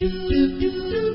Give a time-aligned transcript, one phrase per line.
[0.00, 1.07] ترانا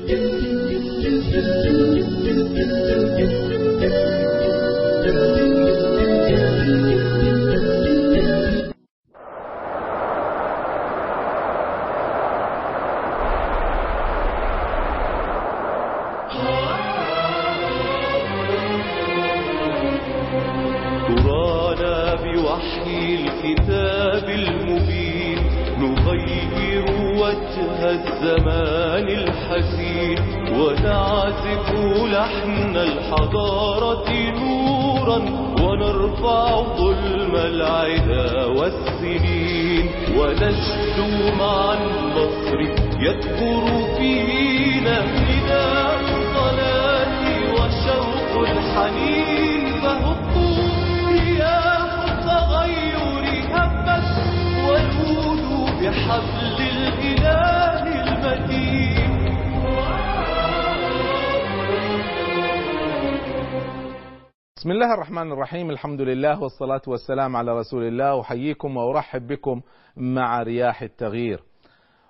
[65.54, 68.20] الرحيم الحمد لله والصلاة والسلام على رسول الله.
[68.20, 69.60] أحييكم وأرحب بكم
[69.96, 71.40] مع رياح التغيير.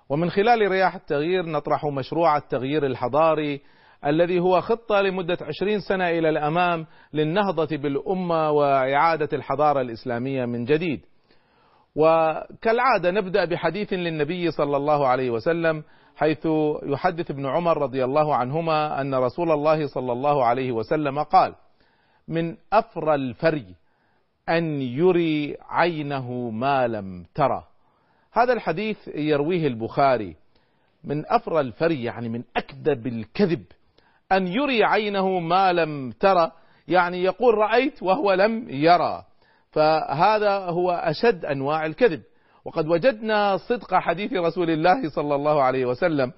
[0.09, 3.61] ومن خلال رياح التغيير نطرح مشروع التغيير الحضاري
[4.05, 11.05] الذي هو خطة لمدة عشرين سنة إلى الأمام للنهضة بالأمة وإعادة الحضارة الإسلامية من جديد.
[11.95, 15.83] وكالعادة نبدأ بحديث للنبي صلى الله عليه وسلم
[16.15, 16.47] حيث
[16.83, 21.55] يحدث ابن عمر رضي الله عنهما أن رسول الله صلى الله عليه وسلم قال
[22.27, 23.75] من أفرى الفري
[24.49, 27.63] أن يري عينه ما لم ترى.
[28.31, 30.35] هذا الحديث يرويه البخاري.
[31.03, 33.63] من أفرى الفري يعني من أكذب الكذب.
[34.31, 36.51] أن يري عينه ما لم ترى
[36.87, 39.23] يعني يقول رأيت وهو لم يرى.
[39.71, 42.21] فهذا هو أشد أنواع الكذب.
[42.65, 46.31] وقد وجدنا صدق حديث رسول الله صلى الله عليه وسلم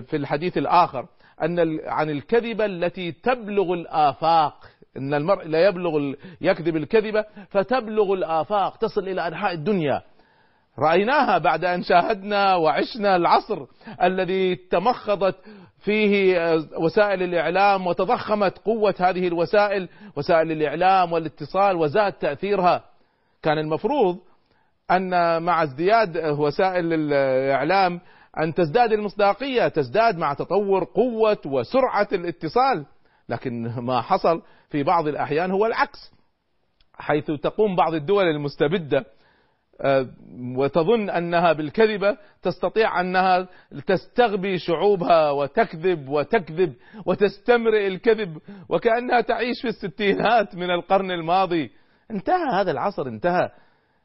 [0.00, 1.06] في الحديث الآخر.
[1.42, 4.54] أن عن الكذبة التي تبلغ الآفاق.
[4.96, 10.02] إن المرء لا يبلغ يكذب الكذبة فتبلغ الآفاق تصل إلى أنحاء الدنيا.
[10.78, 13.66] رأيناها بعد أن شاهدنا وعشنا العصر
[14.02, 15.36] الذي تمخضت
[15.78, 16.36] فيه
[16.78, 22.84] وسائل الإعلام وتضخمت قوة هذه الوسائل وسائل الإعلام والاتصال وزاد تأثيرها.
[23.42, 24.18] كان المفروض
[24.90, 28.00] أن مع ازدياد وسائل الإعلام
[28.38, 32.86] أن تزداد المصداقية تزداد مع تطور قوة وسرعة الاتصال.
[33.28, 36.12] لكن ما حصل في بعض الأحيان هو العكس.
[36.94, 39.04] حيث تقوم بعض الدول المستبدة
[40.56, 43.48] وتظن أنها بالكذبة تستطيع أنها
[43.86, 46.74] تستغبي شعوبها وتكذب وتكذب
[47.06, 48.38] وتستمرئ الكذب
[48.68, 51.70] وكأنها تعيش في الستينات من القرن الماضي.
[52.10, 53.50] انتهى هذا العصر انتهى.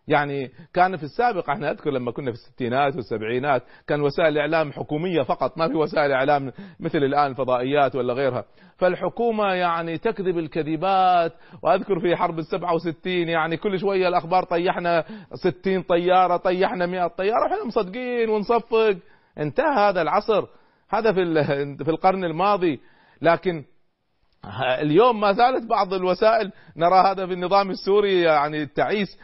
[0.08, 5.22] يعني كان في السابق إحنا اذكر لما كنا في الستينات والسبعينات كان وسائل الإعلام حكومية
[5.22, 8.46] فقط ما في وسائل إعلام مثل الآن الفضائيات ولا غيرها.
[8.78, 11.34] فالحكومة يعني تكذب الكذبات
[11.64, 17.44] وأذكر في حرب السبعة وستين يعني كل شوية الأخبار طيحنا ستين طيارة طيحنا مئة طيارة
[17.44, 18.96] وإحنا مصدقين ونصفق.
[19.38, 20.46] انتهى هذا العصر.
[20.90, 21.44] هذا في
[21.84, 22.80] في القرن الماضي.
[23.22, 23.64] لكن
[24.82, 29.18] اليوم ما زالت بعض الوسائل نرى هذا في النظام السوري يعني التعيس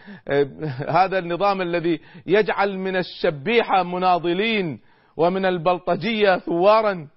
[0.87, 4.79] هذا النظام الذي يجعل من الشبيحة مناضلين
[5.17, 7.07] ومن البلطجية ثوارا.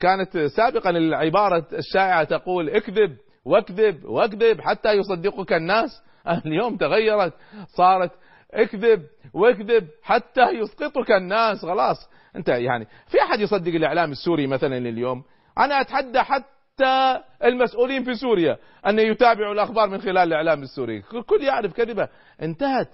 [0.00, 6.02] كانت سابقا العبارة الشائعة تقول اكذب واكذب واكذب حتى يصدقك الناس.
[6.46, 7.32] اليوم تغيرت
[7.68, 8.10] صارت
[8.54, 9.02] اكذب
[9.34, 11.62] واكذب حتى يسقطك الناس.
[11.62, 11.96] خلاص
[12.36, 15.24] انت يعني في أحد يصدق الإعلام السوري مثلا اليوم؟
[15.58, 18.56] أنا أتحدى حتى حتى المسؤولين في سوريا
[18.86, 21.02] أن يتابعوا الأخبار من خلال الإعلام السوري.
[21.14, 22.08] الكل يعرف كذبة.
[22.42, 22.88] انتهت.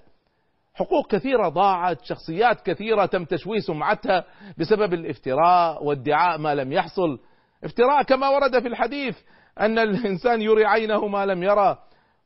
[0.74, 4.24] حقوق كثيرة ضاعت شخصيات كثيرة تم تشويه سمعتها
[4.58, 7.18] بسبب الافتراء وادعاء ما لم يحصل.
[7.64, 9.18] افتراء كما ورد في الحديث
[9.60, 11.78] أن الإنسان يري عينه ما لم يرى.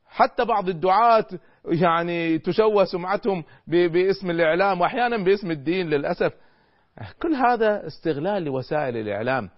[0.08, 1.26] حتى بعض الدعاة
[1.64, 6.32] يعني تشوه سمعتهم باسم الإعلام وأحيانا باسم الدين للأسف.
[7.22, 9.50] كل هذا استغلال لوسائل الإعلام.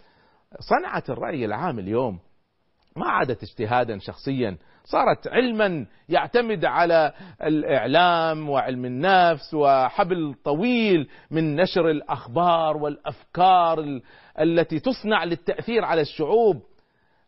[0.60, 2.18] صنعت الرأي العام اليوم
[2.96, 7.12] ما عادت اجتهادا شخصيا صارت علما يعتمد على
[7.42, 14.00] الإعلام وعلم النفس وحبل طويل من نشر الأخبار والأفكار
[14.40, 16.62] التي تصنع للتأثير على الشعوب.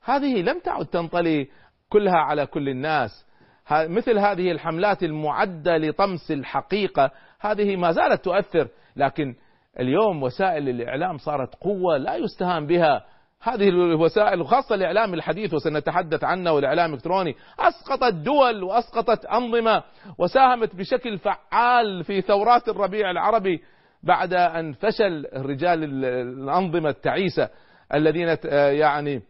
[0.04, 1.48] هذه لم تعد تنطلي
[1.88, 3.26] كلها على كل الناس.
[3.72, 9.34] مثل هذه الحملات المعدة لطمس الحقيقة هذه ما زالت تؤثر لكن
[9.80, 13.04] اليوم وسائل الإعلام صارت قوة لا يستهان بها.
[13.42, 19.82] هذه الوسائل وخاصة الإعلام الحديث وسنتحدث عنه والإعلام الإلكتروني أسقطت دول وأسقطت أنظمة
[20.18, 23.62] وساهمت بشكل فعال في ثورات الربيع العربي
[24.02, 27.48] بعد أن فشل رجال الأنظمة التعيسة
[27.94, 28.36] الذين
[28.78, 29.22] يعني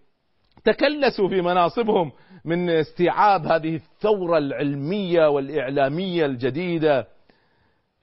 [0.64, 2.12] تكلسوا في مناصبهم
[2.44, 7.06] من استيعاب هذه الثورة العلمية والإعلامية الجديدة.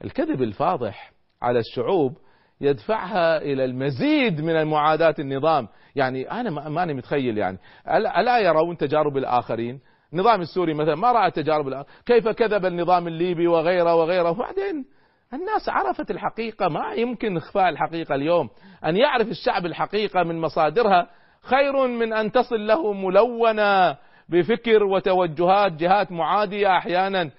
[0.04, 1.12] الكذب الفاضح
[1.42, 2.18] على الشعوب
[2.62, 5.68] يدفعها إلى المزيد من المعاداة النظام.
[5.96, 7.58] يعني أنا ماني متخيل يعني.
[7.88, 9.80] ألا يرون تجارب الآخرين؟
[10.14, 14.30] النظام السوري مثلا ما رأى تجارب الآخرين كيف كذب النظام الليبي وغيره وغيره.
[14.30, 14.86] وبعدين
[15.34, 18.50] الناس عرفت الحقيقة ما يمكن إخفاء الحقيقة اليوم.
[18.86, 21.10] أن يعرف الشعب الحقيقة من مصادرها
[21.42, 23.98] خير من أن تصل له ملونة
[24.30, 27.32] بفكر وتوجهات جهات معادية أحيانا.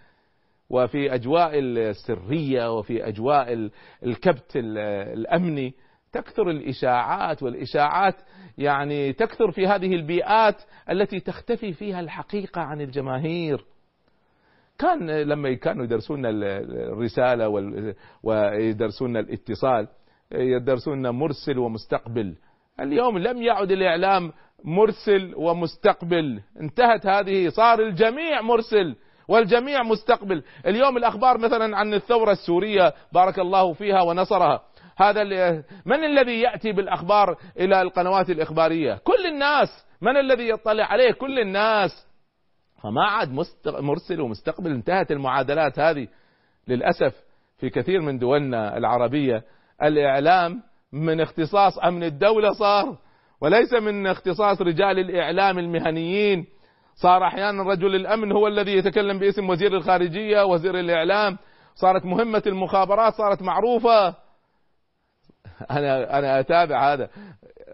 [0.70, 3.70] وفي أجواء السرية وفي أجواء
[4.03, 5.75] الكبت الأمني
[6.12, 8.15] تكثر الإشاعات والإشاعات
[8.59, 13.65] يعني تكثر في هذه البيئات التي تختفي فيها الحقيقة عن الجماهير.
[14.79, 17.49] كان لما كانوا يدرسون الرسالة
[18.23, 19.88] ويدرسون الاتصال
[20.32, 22.35] يدرسون مرسل ومستقبل.
[22.81, 24.32] اليوم لم يعد الإعلام
[24.65, 26.41] مرسل ومستقبل.
[26.61, 28.97] انتهت هذه صار الجميع مرسل.
[29.28, 30.42] والجميع مستقبل.
[30.66, 34.60] اليوم الأخبار مثلا عن الثورة السورية بارك الله فيها ونصرها.
[34.96, 35.25] هذا
[35.86, 39.69] من الذي يأتي بالأخبار إلى القنوات الإخبارية؟ كل الناس.
[40.00, 42.06] من الذي يطلع عليه؟ كل الناس.
[42.82, 43.32] فما عاد
[43.66, 44.70] مرسل ومستقبل.
[44.70, 46.08] انتهت المعادلات هذه
[46.69, 47.14] للأسف
[47.58, 49.44] في كثير من دولنا العربية.
[49.82, 52.96] الإعلام من اختصاص أمن الدولة صار
[53.40, 56.46] وليس من اختصاص رجال الإعلام المهنيين.
[57.02, 61.38] صار أحيانا رجل الأمن هو الذي يتكلم باسم وزير الخارجية وزير الإعلام.
[61.74, 64.14] صارت مهمة المخابرات صارت معروفة.
[65.70, 67.08] أنا أنا أتابع هذا.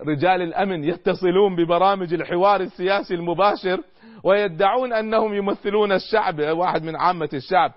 [0.06, 3.80] رجال الأمن يتصلون ببرامج الحوار السياسي المباشر
[4.24, 7.72] ويدعون أنهم يمثلون الشعب واحد من عامة الشعب.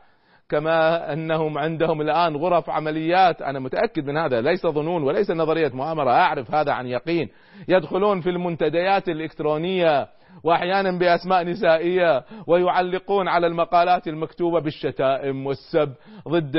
[0.49, 3.41] كما أنهم عندهم الآن غرف عمليات.
[3.41, 4.41] أنا متأكد من هذا.
[4.41, 6.11] ليس ظنون وليس نظرية مؤامرة.
[6.11, 7.29] أعرف هذا عن يقين.
[7.67, 10.16] يدخلون في المنتديات الإلكترونية.
[10.43, 15.93] وأحيانا بأسماء نسائية ويعلقون على المقالات المكتوبة بالشتائم والسب
[16.27, 16.55] ضد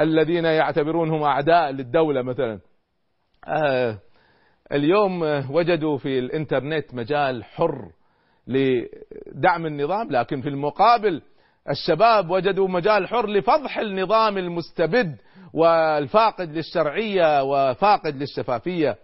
[0.00, 2.58] الذين يعتبرونهم أعداء للدولة مثلا.
[3.48, 3.98] آه
[4.72, 7.90] اليوم وجدوا في الإنترنت مجال حر
[8.46, 11.22] لدعم النظام لكن في المقابل
[11.70, 15.16] الشباب وجدوا مجال حر لفضح النظام المستبد
[15.54, 18.96] والفاقد للشرعية وفاقد للشفافية.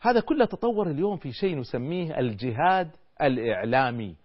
[0.00, 2.90] هذا كله تطور اليوم في شيء نسميه الجهاد
[3.22, 4.16] الإعلامي.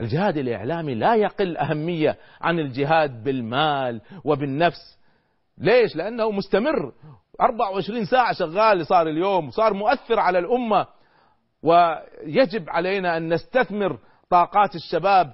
[0.00, 4.98] الجهاد الإعلامي لا يقل أهمية عن الجهاد بالمال وبالنفس.
[5.58, 6.92] ليش؟ لأنه مستمر.
[7.40, 10.86] 24 ساعة شغال صار اليوم صار مؤثر على الأمة.
[11.62, 13.98] ويجب علينا أن نستثمر
[14.30, 15.32] طاقات الشباب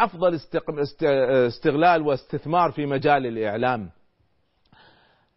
[0.00, 0.38] أفضل
[1.46, 3.90] استغلال واستثمار في مجال الإعلام.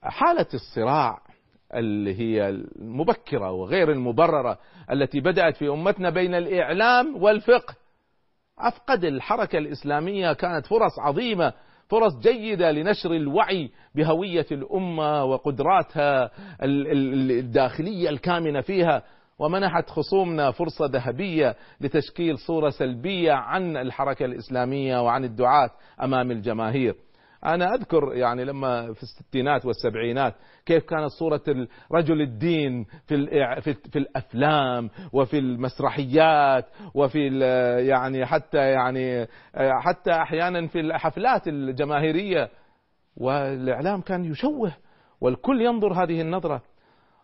[0.04, 1.22] حالة الصراع
[1.76, 4.58] اللي هي المبكرة وغير المبررة
[4.92, 7.76] التي بدأت في أمتنا بين الإعلام والفقه.
[8.60, 11.54] أفقد الحركة الإسلامية كانت فرص عظيمة
[11.90, 16.32] فرص جيدة لنشر الوعي بهوية الأمة وقدراتها
[16.64, 19.04] الداخلية الكامنة فيها
[19.40, 25.70] ومنحت خصومنا فرصة ذهبية لتشكيل صورة سلبية عن الحركة الإسلامية وعن الدعاة
[26.04, 26.96] أمام الجماهير.
[27.46, 30.36] أنا أذكر يعني لما في الستينات والسبعينات
[30.66, 31.42] كيف كانت صورة
[31.92, 33.28] رجل الدين في
[33.92, 37.40] في الأفلام وفي المسرحيات وفي
[37.88, 42.50] يعني حتى يعني حتى أحيانا في الحفلات الجماهيرية.
[43.18, 44.72] والإعلام كان يشوه
[45.22, 46.62] والكل ينظر هذه النظرة.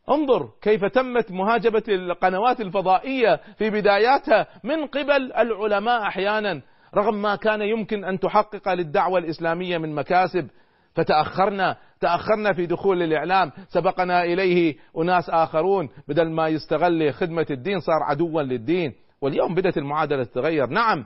[0.10, 6.62] انظر كيف تمت مهاجمة القنوات الفضائية في بداياتها من قبل العلماء أحيانا.
[6.96, 10.48] رغم ما كان يمكن أن تحقق للدعوة الإسلامية من مكاسب
[10.94, 13.52] فتأخرنا تأخرنا في دخول الإعلام.
[13.68, 18.94] سبقنا إليه أناس آخرون بدل ما يستغل خدمة الدين صار عدوا للدين.
[19.22, 20.68] واليوم بدأت المعادلة تتغير.
[20.68, 21.06] نعم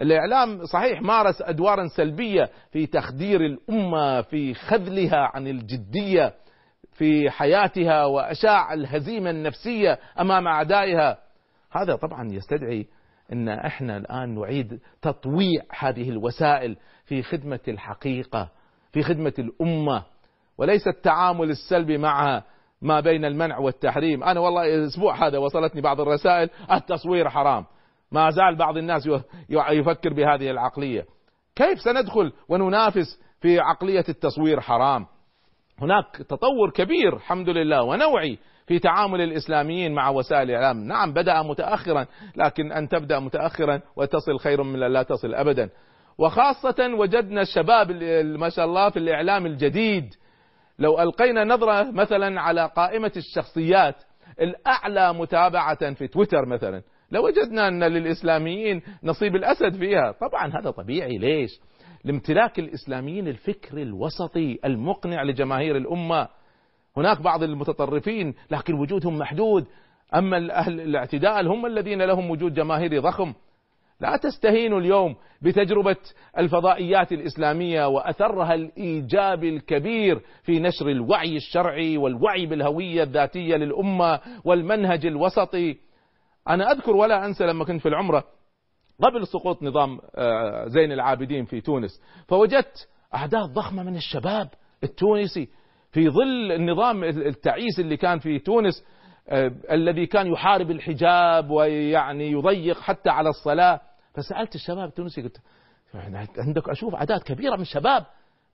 [0.00, 6.34] الإعلام صحيح مارس أدوارا سلبية في تخدير الأمة في خذلها عن الجدية
[6.92, 11.18] في حياتها وأشاع الهزيمة النفسية أمام أعدائها.
[11.72, 12.86] هذا طبعا يستدعي
[13.32, 18.48] إن إحنا الآن نعيد تطويع هذه الوسائل في خدمة الحقيقة
[18.92, 20.02] في خدمة الأمة
[20.58, 22.44] وليس التعامل السلبي معها
[22.82, 24.24] ما بين المنع والتحريم.
[24.24, 27.64] أنا والله الأسبوع هذا وصلتني بعض الرسائل التصوير حرام.
[28.12, 29.08] ما زال بعض الناس
[29.48, 31.06] يفكر بهذه العقلية.
[31.56, 35.06] كيف سندخل وننافس في عقلية التصوير حرام؟
[35.78, 42.06] هناك تطور كبير الحمد لله ونوعي في تعامل الإسلاميين مع وسائل الإعلام، نعم بدأ متاخرا
[42.36, 45.70] لكن أن تبدأ متاخرا وتصل خير من لا تصل ابدا.
[46.18, 47.92] وخاصة وجدنا الشباب
[48.38, 50.14] ما شاء الله في الإعلام الجديد.
[50.78, 53.94] لو ألقينا نظرة مثلا على قائمة الشخصيات
[54.40, 60.12] الأعلى متابعة في تويتر مثلا لوجدنا أن للإسلاميين نصيب الأسد فيها.
[60.20, 61.50] طبعا هذا طبيعي ليش؟
[62.04, 66.28] لامتلاك الإسلاميين الفكر الوسطي المقنع لجماهير الأمة.
[66.96, 69.66] هناك بعض المتطرفين لكن وجودهم محدود.
[70.14, 73.34] أما أهل الاعتدال هم الذين لهم وجود جماهيري ضخم.
[74.00, 75.96] لا تستهينوا اليوم بتجربة
[76.38, 85.76] الفضائيات الإسلامية وأثرها الإيجابي الكبير في نشر الوعي الشرعي والوعي بالهوية الذاتية للأمة والمنهج الوسطي.
[86.48, 88.24] أنا أذكر ولا أنسى لما كنت في العمرة
[89.02, 94.48] قبل سقوط نظام آه، زين العابدين في تونس فوجدت أعداد ضخمة من الشباب
[94.84, 95.48] التونسي
[95.92, 98.84] في ظل النظام التعيس اللي كان في تونس
[99.28, 103.80] آه، الذي كان يحارب الحجاب ويعني يضيق حتى على الصلاة.
[104.14, 105.36] فسألت الشباب التونسي قلت
[106.38, 108.06] عندك أشوف أعداد كبيرة من الشباب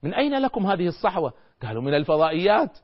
[0.03, 2.79] من أين لكم هذه الصحوة؟ قالوا من الفضائيات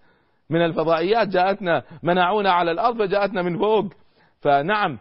[0.51, 3.93] من الفضائيات جاءتنا منعونا على الأرض فجاءتنا من فوق.
[4.41, 4.99] فنعم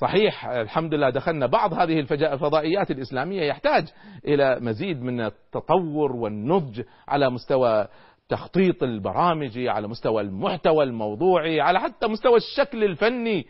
[0.00, 3.84] صحيح الحمد لله دخلنا بعض هذه الفضائيات الإسلامية يحتاج
[4.24, 7.86] إلى مزيد من التطور والنضج على مستوى
[8.28, 13.46] تخطيط البرامج على مستوى المحتوى الموضوعي على حتى مستوى الشكل الفني.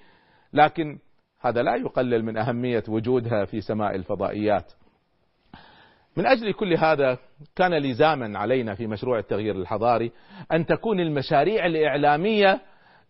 [0.52, 0.98] لكن
[1.40, 4.72] هذا لا يقلل من أهمية وجودها في سماء الفضائيات.
[6.16, 7.18] من أجل كل هذا
[7.56, 10.12] كان لزاما علينا في مشروع التغيير الحضاري
[10.52, 12.60] أن تكون المشاريع الإعلامية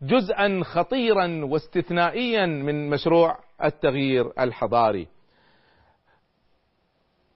[0.02, 5.08] جزءا خطيرا واستثنائيا من مشروع التغيير الحضاري.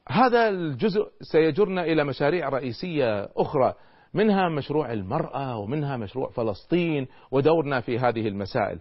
[0.09, 3.75] هذا الجزء سيجرنا إلى مشاريع رئيسية أخرى
[4.15, 8.79] منها مشروع المرأة ومنها مشروع فلسطين ودورنا في هذه المسائل.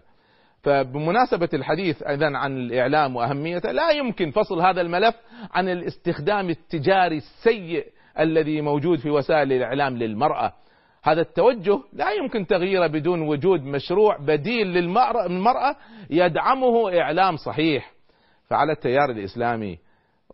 [0.62, 5.14] فبمناسبة الحديث أيضا عن الإعلام وأهميته لا يمكن فصل هذا الملف
[5.52, 7.86] عن الاستخدام التجاري السيء
[8.18, 10.52] الذي موجود في وسائل الإعلام للمرأة.
[11.02, 15.76] هذا التوجه لا يمكن تغييره بدون وجود مشروع بديل للمرأة
[16.10, 17.92] يدعمه إعلام صحيح.
[18.48, 19.78] فعلى التيار الإسلامي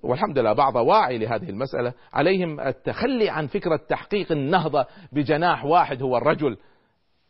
[0.05, 6.17] والحمد لله بعض واعي لهذه المسألة عليهم التخلي عن فكرة تحقيق النهضة بجناح واحد هو
[6.17, 6.57] الرجل.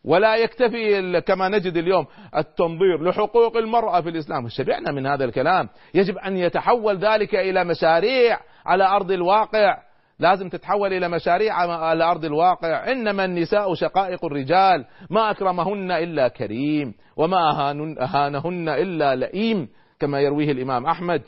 [0.05, 4.49] ولا يكتفي كما نجد اليوم التنظير لحقوق المرأة في الإسلام.
[4.49, 5.69] شبعنا من هذا الكلام.
[5.95, 9.79] يجب أن يتحول ذلك إلى مشاريع على أرض الواقع.
[10.19, 12.93] لازم تتحول إلى مشاريع على أرض الواقع.
[12.93, 14.85] إنما النساء شقائق الرجال.
[15.11, 16.95] ما أكرمهن إلا كريم.
[17.17, 19.69] وما أهانهن إلا لئيم.
[20.01, 21.23] كما يرويه الإمام أحمد.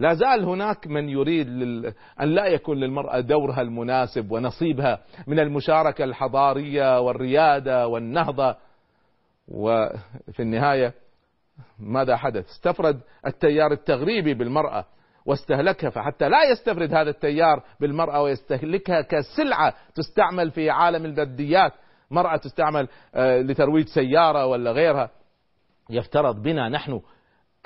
[0.00, 1.48] لا زال هناك من يريد.
[2.20, 8.56] أن لا يكون للمرأة دورها المناسب ونصيبها من المشاركة الحضارية والريادة والنهضة.
[9.48, 10.94] وفي النهاية
[11.78, 14.84] ماذا حدث؟ استفرد التيار التغريبي بالمرأة
[15.26, 21.72] واستهلكها فحتى لا يستفرد هذا التيار بالمرأة ويستهلكها كسلعة تستعمل في عالم الماديات
[22.10, 25.10] مرأة تستعمل آه، لترويج سيارة ولا غيرها.
[25.90, 27.00] يفترض بنا نحن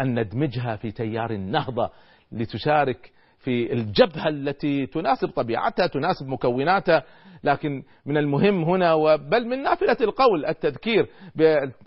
[0.00, 1.90] أن ندمجها في تيار النهضة.
[2.32, 7.02] لتشارك في الجبهة التي تناسب طبيعتها تناسب مكوناتها.
[7.44, 11.08] لكن من المهم هنا بل من نافلة القول التذكير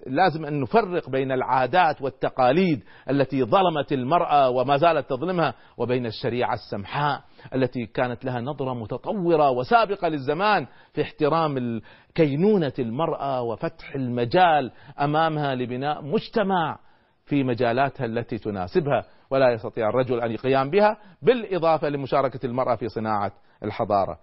[0.07, 7.21] لازم أن نفرق بين العادات والتقاليد التي ظلمت المرأة وما زالت تظلمها وبين الشريعة السمحاء
[7.55, 11.81] التي كانت لها نظرة متطورة وسابقة للزمان في احترام
[12.15, 16.79] كينونة المرأة وفتح المجال أمامها لبناء مجتمع
[17.25, 19.03] في مجالاتها التي تناسبها.
[19.29, 23.31] ولا يستطيع الرجل أن يقيام بها بالإضافة لمشاركة المرأة في صناعة
[23.63, 24.19] الحضارة.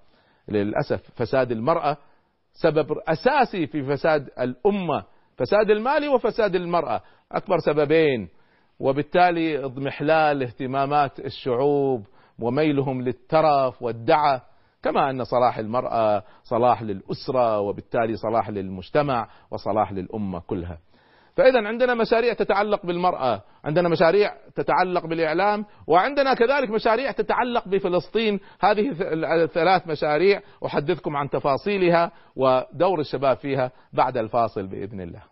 [0.49, 1.97] للأسف فساد المرأة
[2.53, 5.05] سبب أساسي في فساد الأمة
[5.37, 7.01] فساد المال وفساد المرأة
[7.33, 8.29] أكبر سببين.
[8.81, 12.07] وبالتالي اضمحلال اهتمامات الشعوب
[12.39, 14.43] وميلهم للترف والدعة
[14.83, 20.79] كما أن صلاح المرأة صلاح للأسرة وبالتالي صلاح للمجتمع وصلاح للأمة كلها.
[21.37, 28.41] فإذا عندنا مشاريع تتعلق بالمرأة عندنا مشاريع تتعلق بالإعلام وعندنا كذلك مشاريع تتعلق بفلسطين.
[28.61, 28.93] هذه
[29.43, 35.23] الثلاث مشاريع أحدثكم عن تفاصيلها ودور الشباب فيها بعد الفاصل بإذن الله.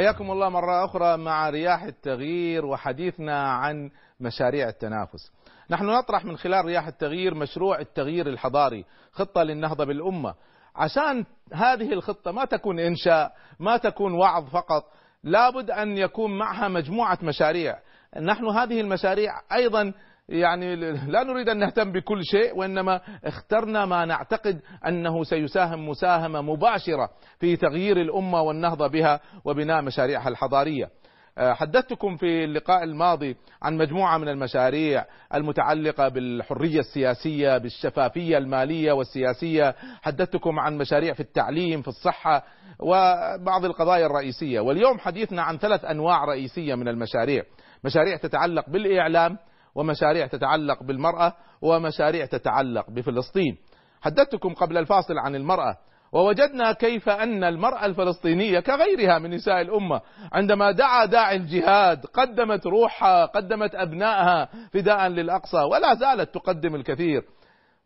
[0.00, 3.90] حياكم الله مرة أخرى مع رياح التغيير وحديثنا عن
[4.20, 5.32] مشاريع التنافس.
[5.70, 10.34] نحن نطرح من خلال رياح التغيير مشروع التغيير الحضاري، خطة للنهضة بالأمة.
[10.76, 14.84] عشان هذه الخطة ما تكون إنشاء، ما تكون وعظ فقط،
[15.24, 17.78] لابد أن يكون معها مجموعة مشاريع.
[18.22, 19.92] نحن هذه المشاريع أيضا
[20.30, 27.10] يعني لا نريد أن نهتم بكل شيء وإنما اخترنا ما نعتقد أنه سيساهم مساهمة مباشرة
[27.38, 30.90] في تغيير الأمة والنهضة بها وبناء مشاريعها الحضارية.
[31.38, 39.74] حدثتكم في اللقاء الماضي عن مجموعة من المشاريع المتعلقة بالحرية السياسية بالشفافية المالية والسياسية.
[40.02, 42.44] حدثتكم عن مشاريع في التعليم في الصحة
[42.78, 44.60] وبعض القضايا الرئيسية.
[44.60, 47.42] واليوم حديثنا عن ثلاث أنواع رئيسية من المشاريع.
[47.84, 49.38] مشاريع تتعلق بالإعلام
[49.74, 53.56] ومشاريع تتعلق بالمرأة ومشاريع تتعلق بفلسطين.
[54.02, 55.76] حدثتكم قبل الفاصل عن المرأة
[56.12, 60.00] ووجدنا كيف أن المرأة الفلسطينية كغيرها من نساء الأمة
[60.32, 67.22] عندما دعا داعي الجهاد قدمت روحها قدمت أبنائها فداء للأقصى ولا زالت تقدم الكثير.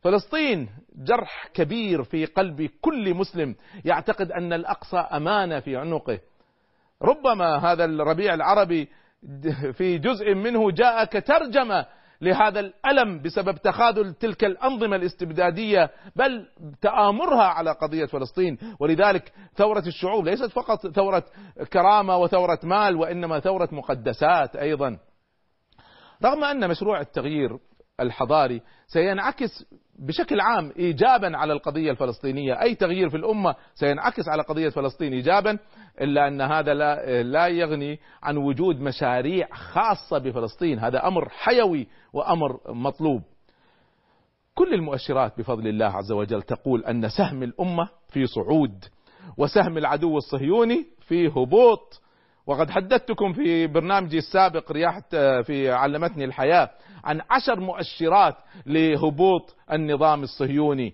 [0.01, 6.19] فلسطين جرح كبير في قلب كل مسلم يعتقد أن الأقصى أمانة في عنقه.
[7.03, 8.89] ربما هذا الربيع العربي
[9.79, 11.87] في جزء منه جاء كترجمة
[12.21, 16.47] لهذا الألم بسبب تخاذل تلك الأنظمة الاستبدادية بل
[16.81, 18.59] تآمرها على قضية فلسطين.
[18.81, 21.25] ولذلك ثورة الشعوب ليست فقط ثورة
[21.73, 24.99] كرامة وثورة مال وإنما ثورة مقدسات أيضا.
[26.25, 27.59] رغم أن مشروع التغيير
[28.01, 29.65] الحضاري سينعكس
[29.99, 35.59] بشكل عام ايجابا على القضية الفلسطينية، أي تغيير في الأمة سينعكس على قضية فلسطين ايجابا
[36.01, 42.61] إلا أن هذا لا لا يغني عن وجود مشاريع خاصة بفلسطين، هذا أمر حيوي وأمر
[42.69, 43.23] مطلوب.
[44.55, 48.85] كل المؤشرات بفضل الله عز وجل تقول أن سهم الأمة في صعود
[49.39, 52.01] وسهم العدو الصهيوني في هبوط.
[52.47, 54.99] وقد حدثتكم في برنامجي السابق رياح
[55.43, 56.71] في علمتني الحياة
[57.05, 58.35] عن عشر مؤشرات
[58.67, 60.93] لهبوط النظام الصهيوني.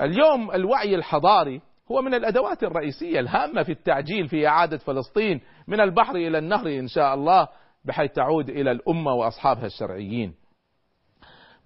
[0.00, 1.60] اليوم الوعي الحضاري
[1.90, 6.88] هو من الأدوات الرئيسية الهامة في التعجيل في إعادة فلسطين من البحر إلى النهر إن
[6.88, 7.48] شاء الله
[7.84, 10.34] بحيث تعود إلى الأمة وأصحابها الشرعيين.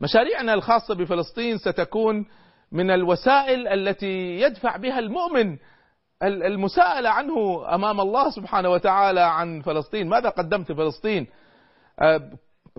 [0.00, 2.26] مشاريعنا الخاصة بفلسطين ستكون
[2.72, 5.56] من الوسائل التي يدفع بها المؤمن
[6.22, 10.08] المساءلة عنه أمام الله سبحانه وتعالى عن فلسطين.
[10.08, 11.26] ماذا قدمت فلسطين؟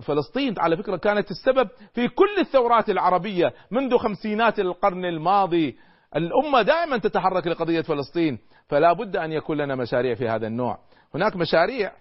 [0.02, 5.76] فلسطين على فكرة كانت السبب في كل الثورات العربية منذ خمسينات القرن الماضي.
[6.16, 10.78] الأمة دائما تتحرك لقضية فلسطين فلا بد أن يكون لنا مشاريع في هذا النوع.
[11.14, 11.92] هناك مشاريع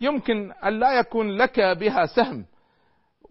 [0.00, 2.44] يمكن أن لا يكون لك بها سهم.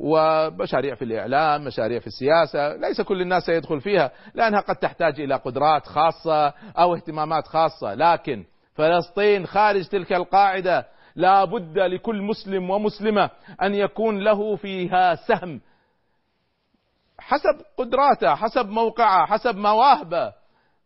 [0.04, 5.36] ومشاريع في الإعلام مشاريع في السياسة ليس كل الناس سيدخل فيها لأنها قد تحتاج إلى
[5.36, 7.94] قدرات خاصة أو اهتمامات خاصة.
[7.94, 13.30] لكن فلسطين خارج تلك القاعدة لا بد لكل مسلم ومسلمة
[13.64, 15.62] أن يكون له فيها سهم.
[17.20, 20.34] حسب قدراته حسب موقعه حسب مواهبه.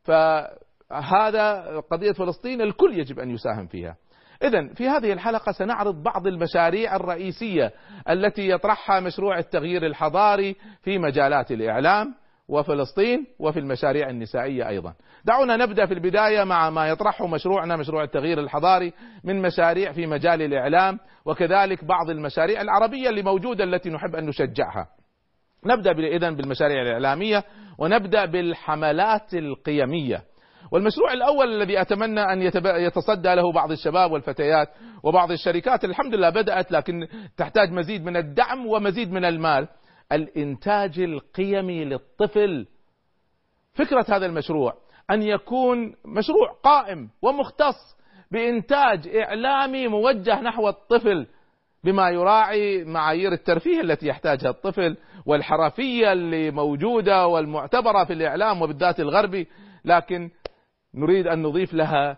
[0.03, 3.95] فهذا قضية فلسطين الكل يجب أن يساهم فيها.
[4.43, 7.71] إذا في هذه الحلقة سنعرض بعض المشاريع الرئيسية
[8.09, 12.15] التي يطرحها مشروع التغيير الحضاري في مجالات الإعلام
[12.47, 14.93] وفلسطين وفي المشاريع النسائية أيضا.
[15.25, 18.93] دعونا نبدأ في البداية مع ما يطرحه مشروعنا مشروع التغيير الحضاري
[19.23, 24.87] من مشاريع في مجال الإعلام وكذلك بعض المشاريع العربية اللي موجودة التي نحب أن نشجعها.
[25.65, 27.43] نبدأ إذا بالمشاريع الإعلامية
[27.77, 30.21] ونبدأ بالحملات القيمية.
[30.71, 34.69] والمشروع الأول الذي أتمنى أن يتصدى له بعض الشباب والفتيات
[35.03, 39.67] وبعض الشركات الحمد لله بدأت لكن تحتاج مزيد من الدعم ومزيد من المال.
[40.11, 42.67] الإنتاج القيمي للطفل.
[43.73, 44.73] فكرة هذا المشروع
[45.11, 47.97] أن يكون مشروع قائم ومختص
[48.31, 51.27] بإنتاج إعلامي موجه نحو الطفل
[51.83, 59.47] بما يراعي معايير الترفيه التي يحتاجها الطفل والحرفية اللي موجودة والمعتبرة في الإعلام وبالذات الغربي.
[59.85, 60.29] لكن
[60.95, 62.17] نريد أن نضيف لها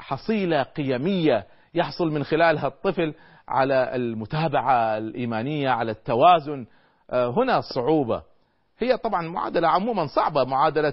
[0.00, 3.14] حصيلة قيمية يحصل من خلالها الطفل
[3.48, 6.66] على المتابعة الإيمانية على التوازن.
[7.12, 8.22] هنا الصعوبة
[8.78, 10.92] هي طبعا معادلة عموما صعبة معادلة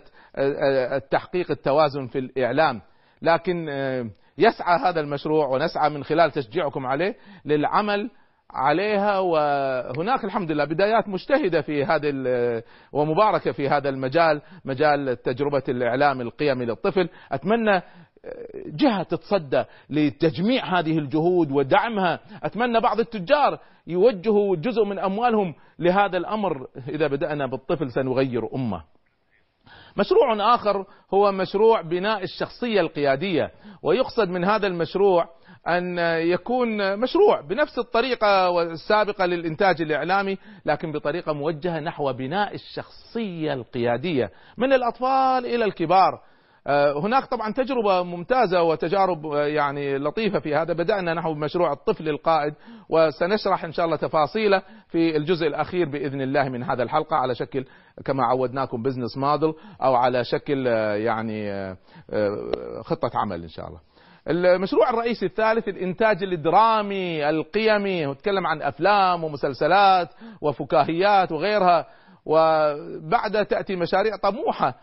[1.11, 2.81] تحقيق التوازن في الإعلام.
[3.21, 3.69] لكن
[4.37, 7.15] يسعى هذا المشروع ونسعى من خلال تشجيعكم عليه
[7.45, 8.09] للعمل
[8.53, 12.11] عليها وهناك الحمد لله بدايات مجتهدة في هذا
[12.91, 17.09] ومباركة في هذا المجال مجال تجربة الإعلام القيمي للطفل.
[17.31, 17.81] أتمنى
[18.67, 22.19] جهة تتصدى لتجميع هذه الجهود ودعمها.
[22.43, 26.67] أتمنى بعض التجار يوجهوا جزء من أموالهم لهذا الأمر.
[26.89, 28.83] إذا بدأنا بالطفل سنغير أمه.
[29.97, 33.51] مشروع آخر هو مشروع بناء الشخصية القيادية.
[33.83, 35.29] ويقصد من هذا المشروع
[35.67, 44.31] أن يكون مشروع بنفس الطريقة السابقة للإنتاج الإعلامي لكن بطريقة موجهة نحو بناء الشخصية القيادية
[44.57, 46.21] من الأطفال إلى الكبار.
[46.67, 50.73] هناك طبعا تجربة ممتازة وتجارب آه، يعني لطيفة في هذا.
[50.73, 52.53] بدأنا نحو بمشروع الطفل القائد
[52.89, 57.65] وسنشرح إن شاء الله تفاصيله في الجزء الأخير بإذن الله من هذا الحلقة على شكل
[58.05, 61.77] كما عودناكم بزنس موديل أو على شكل آه، يعني آه،
[62.09, 63.79] آه، خطة عمل إن شاء الله.
[64.27, 70.09] المشروع الرئيسي الثالث الإنتاج الدرامي القيمي نتكلم عن أفلام ومسلسلات
[70.41, 71.87] وفكاهيات وغيرها.
[72.25, 74.75] وبعد تأتي مشاريع طموحة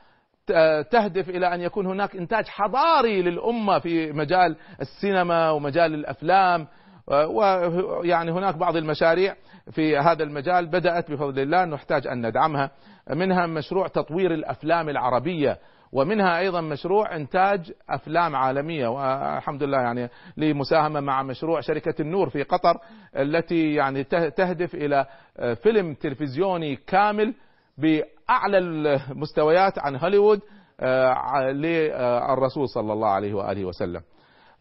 [0.90, 6.66] تهدف إلى أن يكون هناك إنتاج حضاري للأمة في مجال السينما ومجال الأفلام
[7.10, 9.34] ويعني هناك بعض المشاريع
[9.70, 12.70] في هذا المجال بدأت بفضل الله نحتاج أن ندعمها.
[13.10, 15.58] منها مشروع تطوير الأفلام العربية
[15.92, 18.88] ومنها أيضا مشروع إنتاج أفلام عالمية.
[18.88, 22.78] والحمد لله يعني لمساهمة مع مشروع شركة النور في قطر
[23.16, 25.06] التي يعني تهدف إلى
[25.62, 27.34] فيلم تلفزيوني كامل
[27.78, 30.40] بأعلى المستويات عن هوليوود
[30.80, 34.00] آه، للرسول صلى الله عليه وآله وسلم.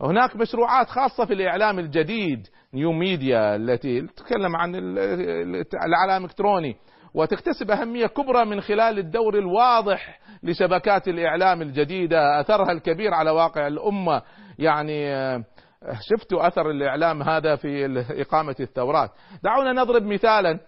[0.02, 6.76] هناك مشروعات خاصة في الإعلام الجديد نيو ميديا التي تتكلم عن الإعلام الإلكتروني
[7.14, 12.40] وتكتسب أهمية كبرى من خلال الدور الواضح لشبكات الإعلام الجديدة.
[12.40, 14.22] أثرها الكبير على واقع الأمة.
[14.60, 15.44] يعني آه،
[16.02, 19.10] شفتوا أثر الإعلام هذا في إقامة الثورات.
[19.44, 20.60] دعونا نضرب مثالا.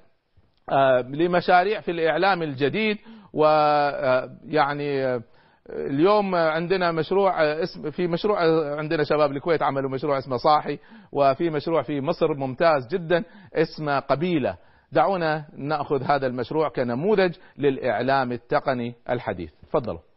[1.07, 2.97] لمشاريع في الإعلام الجديد
[3.33, 5.21] ويعني آه،
[5.69, 8.39] اليوم عندنا مشروع اسم في مشروع
[8.77, 10.79] عندنا شباب الكويت عملوا مشروع اسمه صاحي
[11.11, 14.57] وفي مشروع في مصر ممتاز جدا اسمه قبيلة.
[14.91, 19.51] دعونا نأخذ هذا المشروع كنموذج للإعلام التقني الحديث.
[19.69, 20.10] تفضلوا.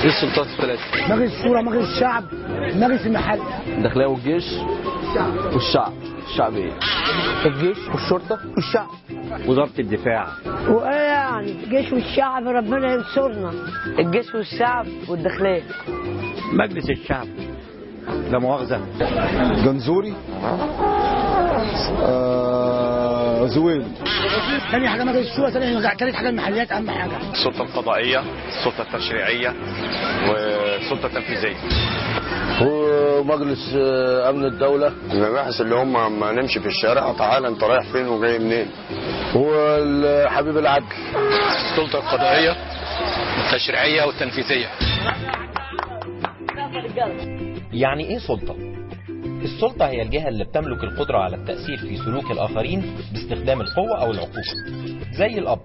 [0.00, 2.24] إيه السلطات الثلاثة؟ مجلس الشورى مجلس الشعب
[2.76, 3.40] مجلس المحل.
[3.68, 4.44] الداخلية والجيش؟
[5.52, 5.92] والشعب.
[6.28, 6.72] الشعب إيه؟
[7.46, 8.88] الجيش والشرطة؟ والشعب
[9.48, 10.26] وزارة الدفاع.
[10.68, 13.52] وإيه يعني؟ الجيش والشعب ربنا ينصرنا.
[13.98, 15.62] الجيش والشعب والداخلية.
[16.52, 17.26] مجلس الشعب.
[18.30, 18.80] لا مؤاخذة.
[19.64, 20.14] جنزوري.
[22.02, 22.89] آه
[23.46, 23.84] زويل
[24.70, 27.10] ثاني حاجة مجلس الشورى ثاني ثالث حاجة المحليات اهم حاجة.
[27.32, 29.54] السلطة القضائية السلطة التشريعية
[30.28, 31.56] والسلطة التنفيذية.
[32.62, 34.92] ومجلس آه، أمن الدولة.
[35.12, 37.12] المباحث اللي هم ما نمشي في الشارع.
[37.12, 38.70] تعالى أنت رايح فين وجاي منين.
[39.34, 40.86] والحبيب العدل.
[41.48, 42.56] السلطة القضائية
[43.46, 44.66] التشريعية والتنفيذية.
[47.72, 48.56] يعني إيه سلطة؟
[49.42, 54.42] السلطة هي الجهة اللي بتملك القدرة على التأثير في سلوك الآخرين باستخدام القوة أو العقوبة.
[55.18, 55.60] زي الأب.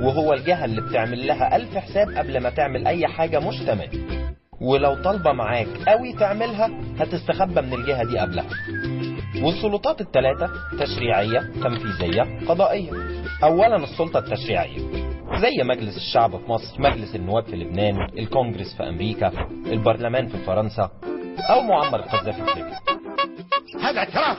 [0.00, 3.88] وهو الجهة اللي بتعمل لها ألف حساب قبل ما تعمل أي حاجة مش تمام
[4.60, 8.46] ولو طالبة معاك قوي تعملها هتستخبى من الجهة دي قبلها.
[9.42, 12.90] والسلطات الثلاثة تشريعية تنفيذية قضائية.
[13.44, 14.78] أولا السلطة التشريعية.
[15.40, 19.32] زي مجلس الشعب في مصر مجلس النواب في لبنان الكونجرس في أمريكا
[19.66, 20.90] البرلمان في فرنسا.
[21.50, 22.78] أو معمر القذافي في ليبيا
[23.82, 24.38] هذا اعتراف.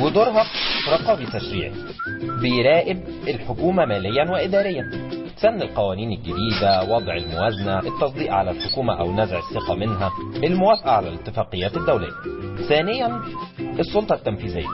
[0.00, 0.44] ودورها
[0.92, 1.72] رقابي تشريعي
[2.40, 4.90] بيراقب الحكومة ماليا وإداريا.
[5.36, 10.10] سن القوانين الجديدة وضع الموازنة التصديق على الحكومة أو نزع الثقة منها
[10.44, 12.12] الموافقة على الاتفاقيات الدولية.
[12.68, 13.20] ثانيا
[13.60, 14.68] السلطة التنفيذية.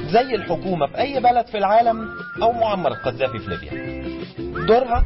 [0.00, 2.08] زي الحكومة في أي بلد في العالم
[2.42, 4.04] أو معمر القذافي في ليبيا.
[4.66, 5.04] دورها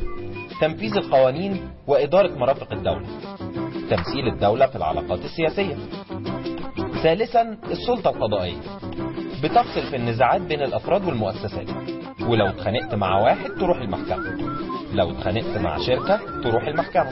[0.61, 3.07] تنفيذ القوانين وإدارة مرافق الدولة.
[3.91, 5.77] تمثيل الدولة في العلاقات السياسية.
[7.03, 8.61] ثالثا السلطة القضائية.
[9.45, 11.67] بتفصل في النزاعات بين الأفراد والمؤسسات.
[12.21, 14.39] ولو اتخانقت مع واحد تروح المحكمة.
[14.95, 17.11] لو اتخانقت مع شركة تروح المحكمة.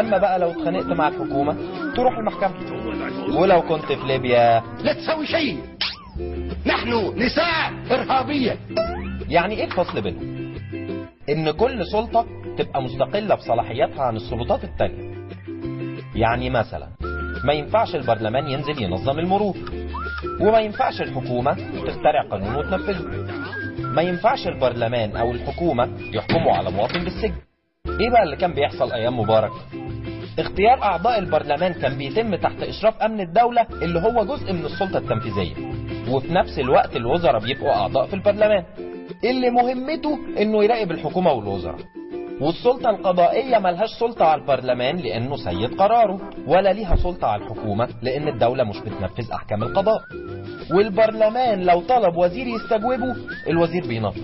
[0.00, 1.56] أما بقى لو اتخانقت مع الحكومة
[1.96, 2.54] تروح المحكمة.
[3.40, 4.62] ولو كنت في ليبيا.
[4.82, 5.58] لا تسوي شيء.
[6.66, 8.58] نحن نساء إرهابية.
[9.28, 10.54] يعني إيه الفصل بينهم؟
[11.28, 12.26] إن كل سلطة
[12.58, 15.13] تبقى مستقلة بصلاحياتها عن السلطات التانية.
[16.14, 16.88] يعني مثلا
[17.44, 19.56] ما ينفعش البرلمان ينزل ينظم المرور
[20.40, 21.52] وما ينفعش الحكومة
[21.86, 23.34] تخترع قانون وتنفذه.
[23.78, 27.34] ما ينفعش البرلمان أو الحكومة يحكموا على مواطن بالسجن.
[28.00, 29.50] إيه بقى اللي كان بيحصل أيام مبارك؟
[30.38, 35.54] اختيار أعضاء البرلمان كان بيتم تحت إشراف أمن الدولة اللي هو جزء من السلطة التنفيذية.
[36.10, 38.64] وفي نفس الوقت الوزراء بيبقوا أعضاء في البرلمان.
[39.24, 41.78] اللي مهمته إنه يراقب الحكومة والوزراء.
[42.44, 48.28] والسلطة القضائية ملهاش سلطة على البرلمان لأنه سيد قراره ولا ليها سلطة على الحكومة لأن
[48.28, 50.00] الدولة مش بتنفذ أحكام القضاء.
[50.74, 53.16] والبرلمان لو طلب وزير يستجوبه
[53.48, 54.22] الوزير بينفذ.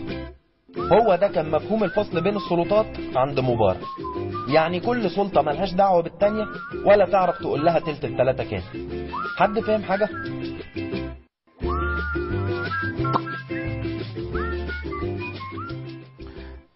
[0.79, 3.81] هو ده كان مفهوم الفصل بين السلطات عند مبارك.
[4.55, 6.45] يعني كل سلطة ملهاش دعوة بالتانية
[6.87, 8.63] ولا تعرف تقول لها تلت التلاتة كام
[9.39, 10.09] حد فاهم حاجة؟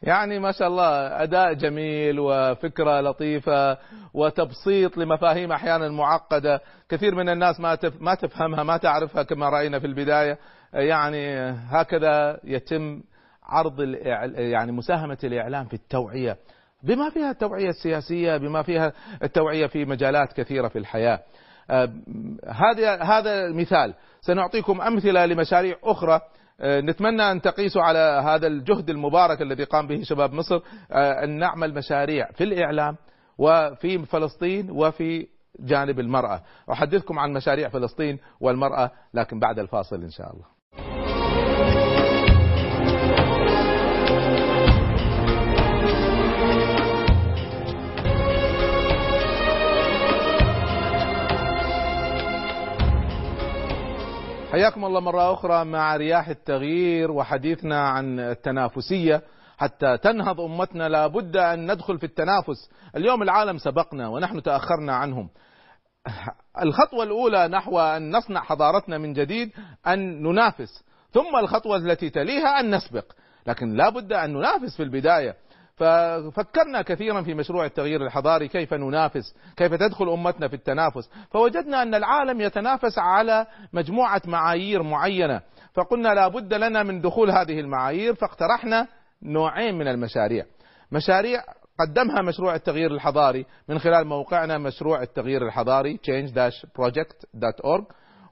[0.06, 3.78] يعني ما شاء الله أداء جميل وفكرة لطيفة
[4.14, 6.60] وتبسيط لمفاهيم أحيانا معقدة.
[6.88, 10.38] كثير من الناس ما ما تفهمها ما تعرفها كما رأينا في البداية.
[10.72, 13.02] يعني هكذا يتم
[13.42, 13.80] عرض
[14.36, 16.36] يعني مساهمة الإعلام في التوعية.
[16.82, 21.20] بما فيها التوعية السياسية بما فيها التوعية في مجالات كثيرة في الحياة.
[22.48, 26.20] هذا هذا مثال سنعطيكم أمثلة لمشاريع أخرى
[26.64, 30.60] نتمنى أن تقيسوا على هذا الجهد المبارك الذي قام به شباب مصر
[30.92, 32.96] أن نعمل مشاريع في الإعلام
[33.38, 35.26] وفي فلسطين وفي
[35.60, 36.42] جانب المرأة.
[36.72, 40.53] أحدثكم عن مشاريع فلسطين والمرأة لكن بعد الفاصل إن شاء الله.
[54.54, 59.22] حياكم الله مرة أخرى مع رياح التغيير وحديثنا عن التنافسية.
[59.58, 62.70] حتى تنهض أمتنا لابد أن ندخل في التنافس.
[62.96, 65.28] اليوم العالم سبقنا ونحن تأخرنا عنهم.
[66.62, 69.50] الخطوة الأولى نحو أن نصنع حضارتنا من جديد
[69.86, 70.84] أن ننافس.
[71.12, 73.04] ثم الخطوة التي تليها أن نسبق.
[73.46, 75.36] لكن لابد أن ننافس في البداية.
[75.76, 81.10] ففكرنا كثيرا في مشروع التغيير الحضاري كيف ننافس كيف تدخل أمتنا في التنافس.
[81.30, 85.40] فوجدنا أن العالم يتنافس على مجموعة معايير معينة
[85.74, 88.86] فقلنا لابد لنا من دخول هذه المعايير فاقترحنا
[89.22, 90.44] نوعين من المشاريع.
[90.92, 91.44] مشاريع
[91.80, 97.84] قدمها مشروع التغيير الحضاري من خلال موقعنا مشروع التغيير الحضاري change-project.org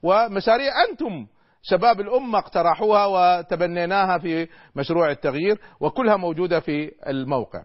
[0.02, 1.26] ومشاريع أنتم
[1.64, 7.62] شباب الأمة اقترحوها وتبنيناها في مشروع التغيير وكلها موجودة في الموقع.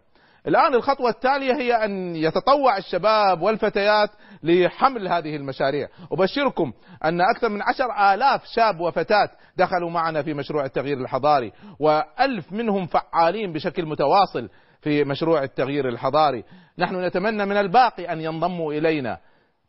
[0.48, 4.10] الآن الخطوة التالية هي أن يتطوع الشباب والفتيات
[4.44, 5.88] لحمل هذه المشاريع.
[6.12, 6.74] أبشركم
[7.06, 12.86] أن أكثر من عشر آلاف شاب وفتاة دخلوا معنا في مشروع التغيير الحضاري وألف منهم
[12.86, 14.50] فعالين بشكل متواصل
[14.82, 16.44] في مشروع التغيير الحضاري.
[16.78, 19.18] نحن نتمنى من الباقي أن ينضموا إلينا.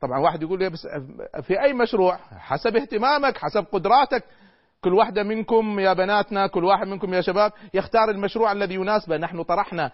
[0.01, 0.87] طبعا واحد يقول لي بس
[1.43, 4.25] في أي مشروع؟ حسب اهتمامك حسب قدراتك.
[4.81, 9.17] كل واحدة منكم يا بناتنا كل واحد منكم يا شباب يختار المشروع الذي يناسبه.
[9.17, 9.91] نحن طرحنا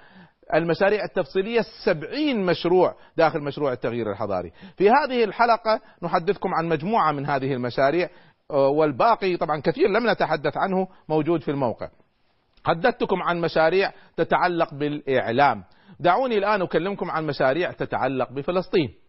[0.54, 4.52] المشاريع التفصيلية السبعين مشروع داخل مشروع التغيير الحضاري.
[4.76, 8.08] في هذه الحلقة نحدثكم عن مجموعة من هذه المشاريع
[8.50, 11.88] والباقي طبعا كثير لم نتحدث عنه موجود في الموقع.
[12.64, 15.64] حدثتكم عن مشاريع تتعلق بالإعلام.
[16.00, 19.03] دعوني الآن أكلمكم عن مشاريع تتعلق بفلسطين.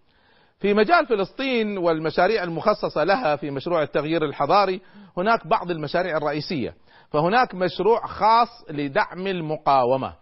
[0.60, 4.82] في مجال فلسطين والمشاريع المخصصة لها في مشروع التغيير الحضاري
[5.18, 6.74] هناك بعض المشاريع الرئيسية.
[7.12, 10.14] فهناك مشروع خاص لدعم المقاومة.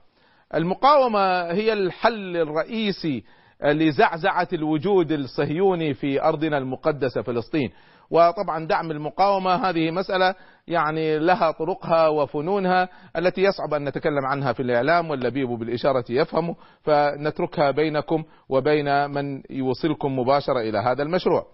[0.56, 3.24] المقاومة هي الحل الرئيسي
[3.64, 7.72] لزعزعة الوجود الصهيوني في أرضنا المقدسة فلسطين.
[8.12, 10.36] وطبعا دعم المقاومة هذه مسألة
[10.68, 17.72] يعني لها طرقها وفنونها التي يصعب أن نتكلم عنها في الإعلام واللبيب بالإشارة يفهم فنتركها
[17.72, 21.46] بينكم وبين من يوصلكم مباشرة إلى هذا المشروع.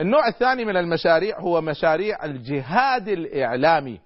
[0.00, 4.00] النوع الثاني من المشاريع هو مشاريع الجهاد الإعلامي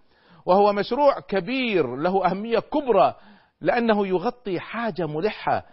[0.46, 3.14] وهو مشروع كبير له أهمية كبرى
[3.60, 5.64] لأنه يغطي حاجة ملحة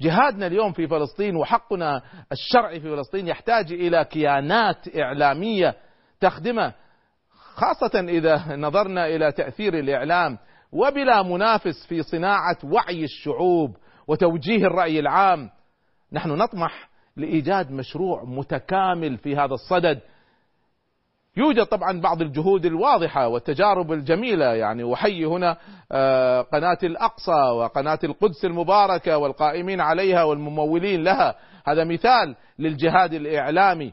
[0.00, 5.74] جهادنا اليوم في فلسطين وحقنا الشرعي في فلسطين يحتاج إلى كيانات إعلامية
[6.20, 6.74] تخدمه
[7.30, 10.38] خاصة إذا نظرنا إلى تأثير الإعلام
[10.72, 13.76] وبلا منافس في صناعة وعي الشعوب
[14.08, 15.50] وتوجيه الرأي العام.
[16.12, 20.00] نحن نطمح لإيجاد مشروع متكامل في هذا الصدد
[21.38, 24.94] يوجد طبعا بعض الجهود الواضحة والتجارب الجميلة يعني.
[24.94, 25.56] أحيي هنا
[26.42, 31.34] قناة الأقصى وقناة القدس المباركة والقائمين عليها والممولين لها.
[31.66, 33.92] هذا مثال للجهاد الإعلامي.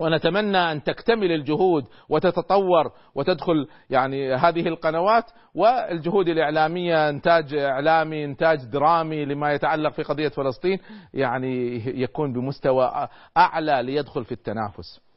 [0.00, 9.24] ونتمنى أن تكتمل الجهود وتتطور وتدخل يعني هذه القنوات والجهود الإعلامية إنتاج إعلامي إنتاج درامي
[9.24, 10.78] لما يتعلق في قضية فلسطين
[11.14, 15.09] يعني يكون بمستوى أعلى ليدخل في التنافس.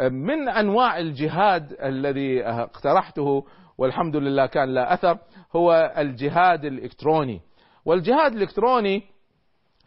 [0.00, 3.44] من أنواع الجهاد الذي اقترحته
[3.78, 5.18] والحمد لله كان له أثر
[5.56, 7.40] هو الجهاد الإلكتروني.
[7.84, 9.02] والجهاد الإلكتروني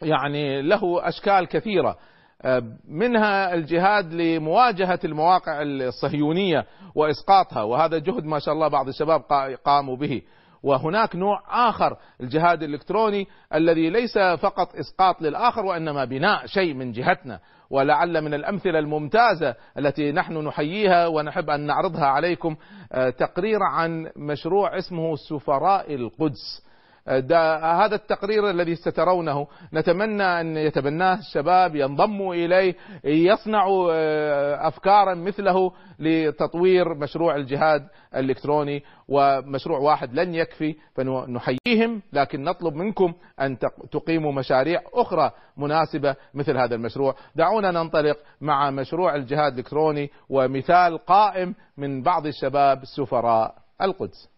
[0.02, 1.96] يعني له أشكال كثيرة.
[2.88, 9.20] منها الجهاد لمواجهة المواقع الصهيونية وإسقاطها وهذا جهد ما شاء الله بعض الشباب
[9.64, 10.22] قاموا به.
[10.62, 17.40] وهناك نوع آخر الجهاد الإلكتروني الذي ليس فقط إسقاط للآخر وإنما بناء شيء من جهتنا.
[17.70, 22.56] ولعل من الأمثلة الممتازة التي نحن نحييها ونحب أن نعرضها عليكم
[22.92, 26.62] آه، تقرير عن مشروع اسمه سفراء القدس.
[27.08, 29.46] هذا التقرير الذي سترونه.
[29.74, 37.86] نتمنى أن يتبناه الشباب ينضموا إليه يصنعوا آه، أفكارا مثله لتطوير مشروع الجهاد
[38.16, 38.82] الإلكتروني.
[39.08, 43.58] ومشروع واحد لن يكفي فنحييهم لكن نطلب منكم أن
[43.90, 47.14] تقيموا مشاريع أخرى مناسبة مثل هذا المشروع.
[47.36, 54.31] دعونا ننطلق مع مشروع الجهاد الإلكتروني ومثال قائم من بعض الشباب سفراء القدس.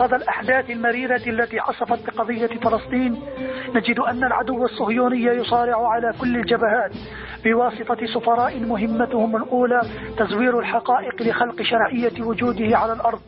[0.00, 3.22] صدى الأحداث المريرة التي عصفت بقضية فلسطين
[3.74, 6.90] نجد أن العدو الصهيوني يصارع على كل الجبهات
[7.44, 9.80] بواسطة سفراء مهمتهم الأولى
[10.18, 13.20] تزوير الحقائق لخلق شرعية وجوده على الأرض.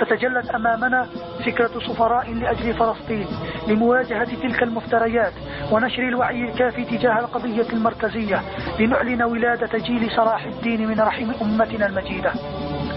[0.00, 1.06] تتجلت أمامنا
[1.46, 3.26] فكرة سفراء لأجل فلسطين
[3.68, 5.32] لمواجهة تلك المفتريات
[5.72, 8.40] ونشر الوعي الكافي تجاه القضية المركزية
[8.80, 12.32] لنعلن ولادة جيل صلاح الدين من رحم أمتنا المجيدة.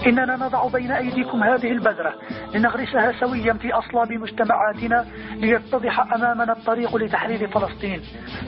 [0.06, 2.14] إننا نضع بين أيديكم هذه البذرة
[2.54, 8.00] لنغرسها سويا في أصلاب مجتمعاتنا ليتضح أمامنا الطريق لتحرير فلسطين.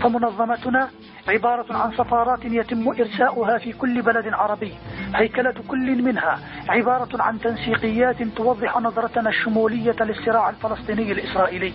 [0.02, 0.88] فمنظمتنا
[1.28, 4.74] عبارة عن سفارات يتم إرساؤها في كل بلد عربي.
[5.14, 6.38] هيكلة كل منها
[6.68, 11.72] عبارة عن تنسيقيات توضح نظرتنا الشمولية للصراع الفلسطيني الإسرائيلي.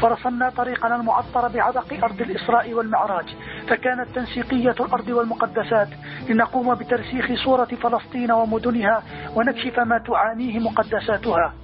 [0.00, 3.36] فرسمنا طريقنا المعطر بعبق أرض الإسراء والمعراج.
[3.68, 5.88] فكانت تنسيقية الأرض والمقدسات
[6.28, 9.02] لنقوم بترسيخ صورة فلسطين ومدنها
[9.36, 11.54] ونكشف ما تعانيه مقدساتها.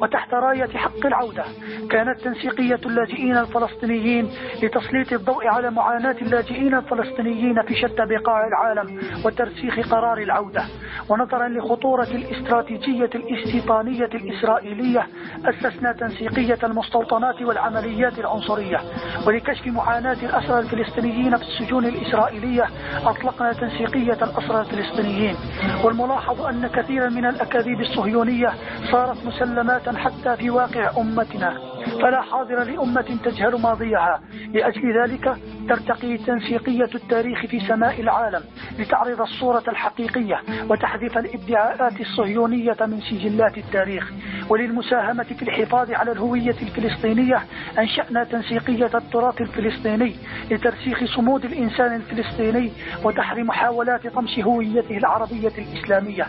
[0.00, 1.44] وتحت راية حق العودة
[1.90, 4.30] كانت تنسيقية اللاجئين الفلسطينيين
[4.62, 10.64] لتسليط الضوء على معاناة اللاجئين الفلسطينيين في شتى بقاع العالم وترسيخ قرار العودة.
[11.08, 15.06] ونظرا لخطورة الاستراتيجية الاستيطانية الإسرائيلية
[15.44, 18.80] أسسنا تنسيقية المستوطنات والعمليات العنصرية.
[19.26, 22.66] ولكشف معاناة الأسرى الفلسطينيين في السجون الإسرائيلية
[23.04, 25.36] أطلقنا تنسيقية الأسرى الفلسطينيين.
[25.84, 28.52] والملاحظ أن كثيرا من الأكاذيب الصهيونية
[28.92, 29.24] صارت
[29.62, 31.71] مسلمات حتى في واقع أمتنا.
[32.02, 34.20] فلا حاضر لأمة تجهل ماضيها.
[34.52, 35.36] لأجل ذلك
[35.68, 38.42] ترتقي تنسيقية التاريخ في سماء العالم
[38.78, 44.12] لتعرض الصورة الحقيقية وتحذف الادعاءات الصهيونية من سجلات التاريخ.
[44.48, 47.42] وللمساهمة في الحفاظ على الهوية الفلسطينية
[47.78, 50.16] أنشأنا تنسيقية التراث الفلسطيني
[50.50, 52.72] لترسيخ صمود الإنسان الفلسطيني
[53.04, 56.26] ودحر محاولات طمس هويته العربية الإسلامية.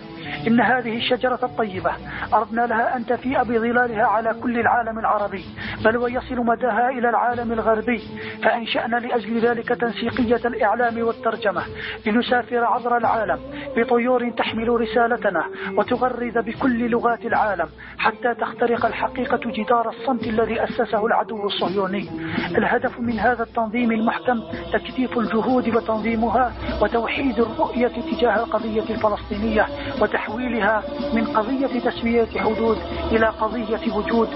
[0.48, 1.92] إن هذه الشجرة الطيبة
[2.34, 5.43] أردنا لها أن تفيء بظلالها على كل العالم العربي.
[5.86, 8.02] بل ويصل مداها إلى العالم الغربي
[8.44, 11.64] فأنشأنا لأجل ذلك تنسيقية الإعلام والترجمة
[12.06, 13.40] لنسافر عبر العالم
[13.78, 15.44] بطيور تحمل رسالتنا
[15.78, 22.10] وتغرد بكل لغات العالم حتى تخترق الحقيقة جدار الصمت الذي أسسه العدو الصهيوني.
[22.58, 24.40] الهدف من هذا التنظيم المحكم
[24.74, 29.66] تكثيف الجهود وتنظيمها وتوحيد الرؤية تجاه القضية الفلسطينية
[30.02, 32.78] وتحويلها من قضية تسوية حدود
[33.12, 34.30] إلى قضية وجود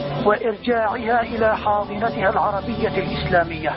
[0.97, 3.69] وإرجاعها إلى حاضنتها العربية الإسلامية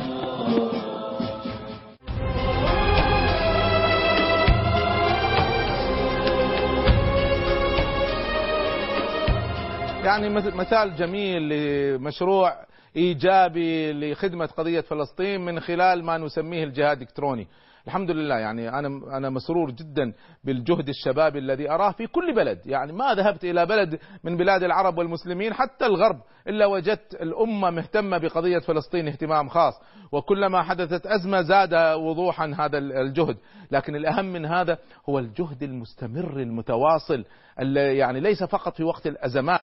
[10.05, 12.55] يعني مثال جميل لمشروع
[12.97, 17.47] إيجابي لخدمة قضية فلسطين من خلال ما نسميه الجهاد الإلكتروني.
[17.87, 20.13] الحمد لله يعني أنا أنا مسرور جدا
[20.45, 24.99] بالجهد الشبابي الذي أراه في كل بلد، يعني ما ذهبت إلى بلد من بلاد العرب
[24.99, 29.75] والمسلمين حتى الغرب إلا وجدت الأمة مهتمة بقضية فلسطين اهتمام خاص،
[30.13, 33.37] وكلما حدثت أزمة زاد وضوحا هذا الجهد،
[33.71, 37.25] لكن الأهم من هذا هو الجهد المستمر المتواصل
[37.75, 39.61] يعني ليس فقط في وقت الأزمات.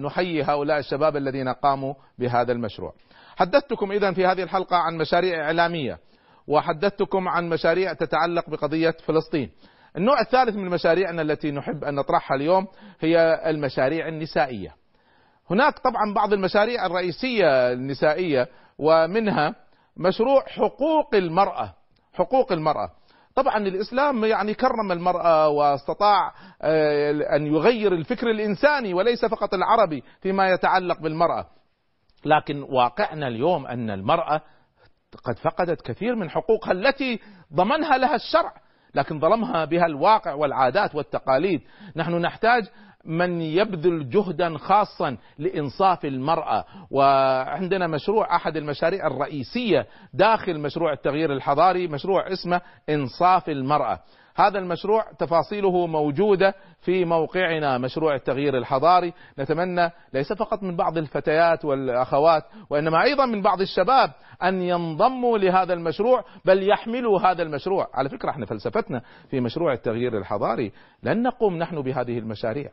[0.00, 2.94] نحيي هؤلاء الشباب الذين قاموا بهذا المشروع.
[3.36, 5.98] حدثتكم اذا في هذه الحلقة عن مشاريع إعلامية.
[6.48, 9.50] وحدثتكم عن مشاريع تتعلق بقضية فلسطين.
[9.96, 12.66] النوع الثالث من مشاريعنا التي نحب أن نطرحها اليوم
[13.00, 14.74] هي المشاريع النسائية.
[15.50, 19.54] هناك طبعا بعض المشاريع الرئيسية النسائية ومنها
[19.96, 21.74] مشروع حقوق المرأة.
[22.14, 22.90] حقوق المرأة.
[23.34, 26.34] طبعا الإسلام يعني كرم المرأة واستطاع
[27.36, 31.46] أن يغير الفكر الإنساني وليس فقط العربي فيما يتعلق بالمرأة.
[32.24, 34.40] لكن واقعنا اليوم أن المرأة
[35.24, 37.20] قد فقدت كثير من حقوقها التي
[37.54, 38.52] ضمنها لها الشرع
[38.94, 41.60] لكن ظلمها بها الواقع والعادات والتقاليد.
[41.96, 42.64] نحن نحتاج
[43.04, 46.64] من يبذل جهدا خاصا لإنصاف المرأة.
[46.90, 54.00] وعندنا مشروع أحد المشاريع الرئيسية داخل مشروع التغيير الحضاري مشروع اسمه إنصاف المرأة.
[54.36, 59.12] هذا المشروع تفاصيله موجودة في موقعنا مشروع التغيير الحضاري.
[59.38, 64.12] نتمنى ليس فقط من بعض الفتيات والأخوات وإنما أيضا من بعض الشباب
[64.42, 67.88] أن ينضموا لهذا المشروع بل يحملوا هذا المشروع.
[67.94, 70.72] على فكرة إحنا فلسفتنا في مشروع التغيير الحضاري.
[71.02, 72.70] لن نقوم نحن بهذه المشاريع.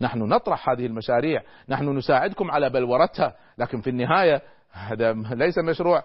[0.00, 1.42] نحن نطرح هذه المشاريع.
[1.68, 3.34] نحن نساعدكم على بلورتها.
[3.58, 6.02] لكن في النهاية هذا ليس مشروع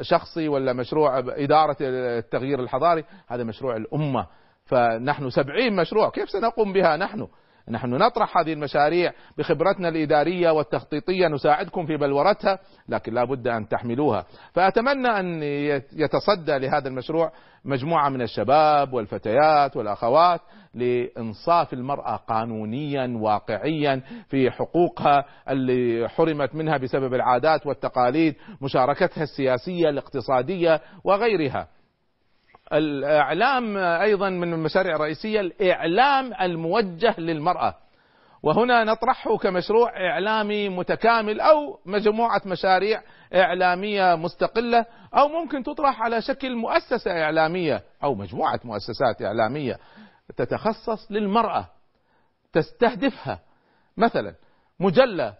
[0.00, 4.26] شخصي ولا مشروع إدارة التغيير الحضاري هذا مشروع الأمة.
[4.64, 7.28] فنحن سبعين مشروع كيف سنقوم بها نحن؟
[7.70, 12.58] نحن نطرح هذه المشاريع بخبرتنا الإدارية والتخطيطية نساعدكم في بلورتها
[12.88, 14.26] لكن لا بد أن تحملوها.
[14.52, 15.42] فأتمنى أن
[15.92, 17.32] يتصدى لهذا المشروع
[17.64, 20.40] مجموعة من الشباب والفتيات والأخوات
[20.74, 30.80] لإنصاف المرأة قانونيا واقعيا في حقوقها اللي حرمت منها بسبب العادات والتقاليد مشاركتها السياسية الاقتصادية
[31.04, 31.68] وغيرها.
[32.72, 37.74] الإعلام أيضا من المشاريع الرئيسية الإعلام الموجه للمرأة.
[38.42, 43.02] وهنا نطرحه كمشروع إعلامي متكامل أو مجموعة مشاريع
[43.34, 49.78] إعلامية مستقلة أو ممكن تطرح على شكل مؤسسة إعلامية أو مجموعة مؤسسات إعلامية
[50.36, 51.66] تتخصص للمرأة
[52.52, 53.40] تستهدفها.
[53.96, 54.34] مثلا
[54.80, 55.34] مجلة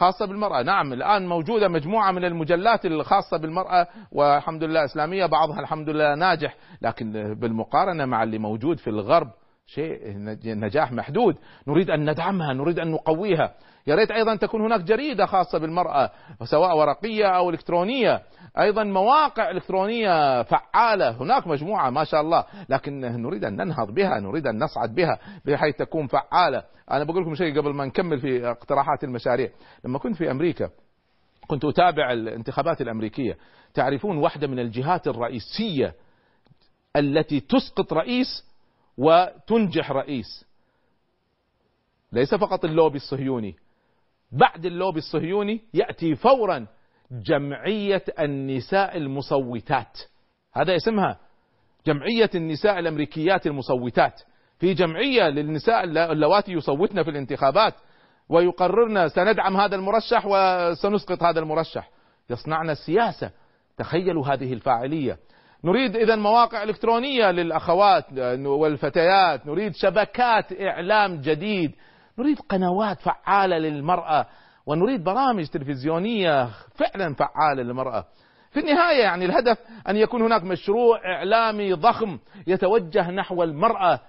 [0.00, 0.62] خاصة بالمرأة.
[0.62, 6.56] نعم الآن موجودة مجموعة من المجلات الخاصة بالمرأة والحمد لله إسلامية بعضها الحمد لله ناجح.
[6.82, 9.28] لكن بالمقارنة مع اللي موجود في الغرب
[9.66, 9.98] شيء
[10.44, 11.36] نجاح محدود.
[11.68, 13.54] نريد أن ندعمها نريد أن نقويها.
[13.86, 16.10] يا ريت أيضا تكون هناك جريدة خاصة بالمرأة
[16.44, 18.22] سواء ورقية أو إلكترونية.
[18.58, 24.46] أيضا مواقع إلكترونية فعالة هناك مجموعة ما شاء الله لكن نريد أن ننهض بها نريد
[24.46, 26.62] أن نصعد بها بحيث تكون فعالة.
[26.90, 29.50] أنا بقول لكم شيء قبل ما نكمل في اقتراحات المشاريع.
[29.84, 30.70] لما كنت في أمريكا
[31.46, 33.36] كنت أتابع الانتخابات الأمريكية.
[33.74, 35.94] تعرفون واحدة من الجهات الرئيسية
[36.96, 38.44] التي تسقط رئيس
[38.98, 40.44] وتنجح رئيس.
[42.12, 43.56] ليس فقط اللوبي الصهيوني.
[44.32, 46.66] بعد اللوبي الصهيوني يأتي فورا
[47.12, 49.98] جمعية النساء المصوتات.
[50.54, 51.18] هذا اسمها
[51.86, 54.22] جمعية النساء الأمريكيات المصوتات.
[54.58, 57.74] في جمعية للنساء اللواتي يصوتن في الانتخابات
[58.28, 61.90] ويقررن سندعم هذا المرشح وسنسقط هذا المرشح.
[62.30, 63.30] يصنعن السياسة.
[63.76, 65.18] تخيلوا هذه الفاعلية.
[65.64, 68.04] نريد إذا مواقع إلكترونية للأخوات
[68.46, 69.46] والفتيات.
[69.46, 71.72] نريد شبكات إعلام جديد.
[72.18, 74.26] نريد قنوات فعالة للمرأة
[74.66, 78.04] ونريد برامج تلفزيونية فعلا فعالة للمرأة.
[78.50, 79.58] في النهاية يعني الهدف
[79.88, 84.00] أن يكون هناك مشروع إعلامي ضخم يتوجه نحو المرأة.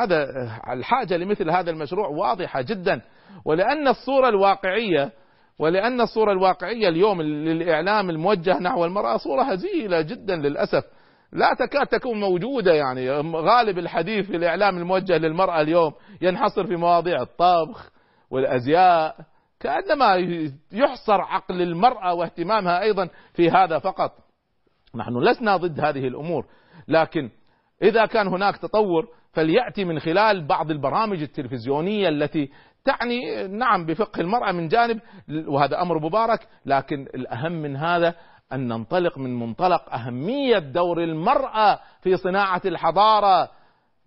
[0.00, 0.26] هذا
[0.72, 3.00] الحاجة لمثل هذا المشروع واضحة جدا
[3.44, 5.12] ولأن الصورة الواقعية
[5.58, 10.84] ولأن الصورة الواقعية اليوم للإعلام الموجه نحو المرأة صورة هزيلة جدا للأسف.
[11.32, 13.10] لا تكاد تكون موجودة يعني.
[13.20, 17.90] غالب الحديث في الإعلام الموجه للمرأة اليوم ينحصر في مواضيع الطبخ
[18.30, 19.16] والأزياء
[19.60, 20.14] كأنما
[20.72, 24.12] يحصر عقل المرأة واهتمامها أيضا في هذا فقط.
[24.94, 26.46] نحن لسنا ضد هذه الأمور
[26.88, 27.30] لكن
[27.82, 32.50] إذا كان هناك تطور فليأتي من خلال بعض البرامج التلفزيونية التي
[32.84, 35.00] تعني نعم بفقه المرأة من جانب
[35.48, 38.14] وهذا أمر مبارك لكن الأهم من هذا
[38.52, 43.50] أن ننطلق من منطلق أهمية دور المرأة في صناعة الحضارة.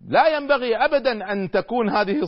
[0.08, 2.20] لا ينبغي أبدا أن تكون هذه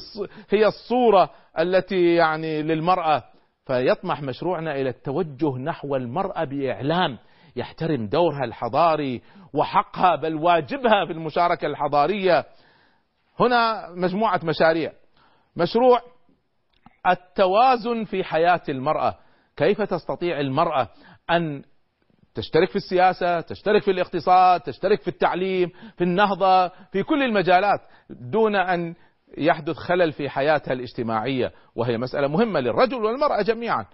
[0.51, 3.23] هي الصورة التي يعني للمرأة.
[3.67, 7.19] فيطمح مشروعنا إلى التوجه نحو المرأة بإعلام.
[7.57, 9.23] يحترم دورها الحضاري
[9.55, 12.45] وحقها بل واجبها في المشاركة الحضارية.
[13.41, 14.93] هنا مجموعة مشاريع.
[15.57, 16.01] مشروع
[17.07, 19.15] التوازن في حياة المرأة.
[19.57, 20.89] كيف تستطيع المرأة
[21.31, 21.63] أن
[22.35, 28.57] تشترك في السياسة تشترك في الاقتصاد تشترك في التعليم في النهضة في كل المجالات دون
[28.57, 28.95] أن
[29.39, 33.87] يحدث خلل في حياتها الاجتماعية وهي مسألة مهمة للرجل والمرأة جميعا.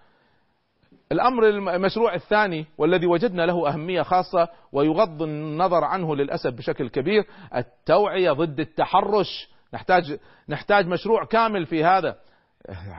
[1.12, 7.26] الأمر المشروع الثاني والذي وجدنا له أهمية خاصة ويغض النظر عنه للأسف بشكل كبير
[7.56, 9.48] التوعية ضد التحرش.
[9.74, 10.18] نحتاج
[10.48, 12.16] نحتاج مشروع كامل في هذا.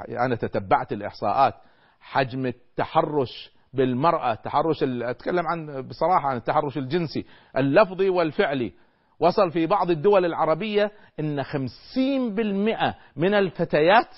[0.10, 1.54] أنا تتبعت الإحصاءات.
[2.00, 7.26] حجم التحرش بالمرأة التحرش أتكلم عن بصراحة عن التحرش الجنسي.
[7.58, 8.74] اللفظي والفعلي
[9.20, 14.18] وصل في بعض الدول العربية إن خمسين بالمئة من الفتيات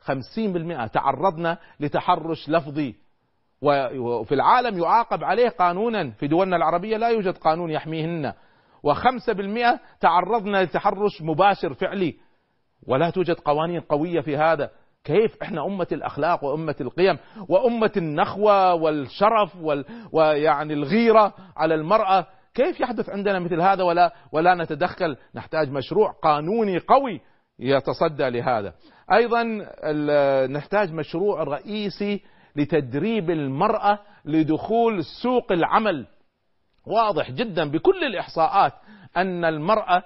[0.00, 2.94] 50% تعرضنا لتحرش لفظي.
[3.62, 6.10] وفي العالم يعاقب عليه قانونا.
[6.10, 8.32] في دولنا العربية لا يوجد قانون يحميهن.
[8.82, 12.16] وخمسة بالمئة تعرضنا لتحرش مباشر فعلي.
[12.86, 14.70] ولا توجد قوانين قوية في هذا.
[15.06, 22.80] كيف إحنا أمة الأخلاق وأمة القيم وأمة النخوة والشرف وال ويعني الغيرة على المرأة؟ كيف
[22.80, 27.20] يحدث عندنا مثل هذا ولا ولا نتدخل؟ نحتاج مشروع قانوني قوي
[27.58, 28.74] يتصدى لهذا.
[29.12, 29.42] أيضا
[30.46, 32.22] نحتاج مشروع رئيسي
[32.56, 36.06] لتدريب المرأة لدخول سوق العمل.
[36.86, 38.72] واضح جدا بكل الإحصاءات
[39.16, 40.02] أن المرأة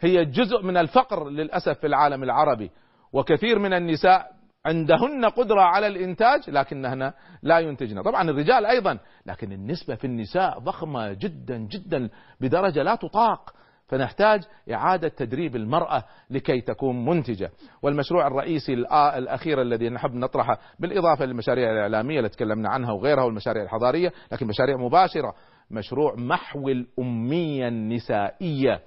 [0.00, 2.70] هي جزء من الفقر للأسف في العالم العربي.
[3.12, 4.26] وكثير من النساء
[4.66, 8.02] عندهن قدرة على الإنتاج لكنهن لا ينتجن.
[8.02, 12.08] طبعا الرجال أيضا لكن النسبة في النساء ضخمة جدا جدا
[12.40, 13.54] بدرجة لا تطاق.
[13.86, 14.40] فنحتاج
[14.72, 17.50] إعادة تدريب المرأة لكي تكون منتجة.
[17.82, 18.74] والمشروع الرئيسي
[19.16, 24.76] الأخير الذي نحب نطرحه بالإضافة للمشاريع الإعلامية اللي تكلمنا عنها وغيرها والمشاريع الحضارية لكن مشاريع
[24.76, 25.34] مباشرة.
[25.70, 28.80] مشروع محو الأمية النسائية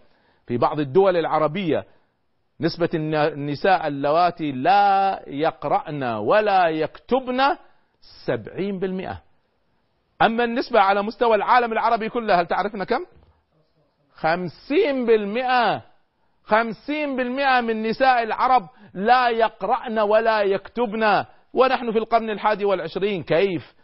[0.48, 1.86] في بعض الدول العربية.
[2.62, 7.42] نسبة النساء اللواتي لا يقرأن ولا يكتبن
[8.26, 9.22] سبعين بالمئة.
[10.22, 13.06] أما النسبة على مستوى العالم العربي كله هل تعرفنا كم؟
[14.14, 15.82] خمسين بالمئة.
[16.44, 21.26] خمسين بالمئة من نساء العرب لا يقرأن ولا يكتبن.
[21.54, 23.76] ونحن في القرن الحادي والعشرين كيف؟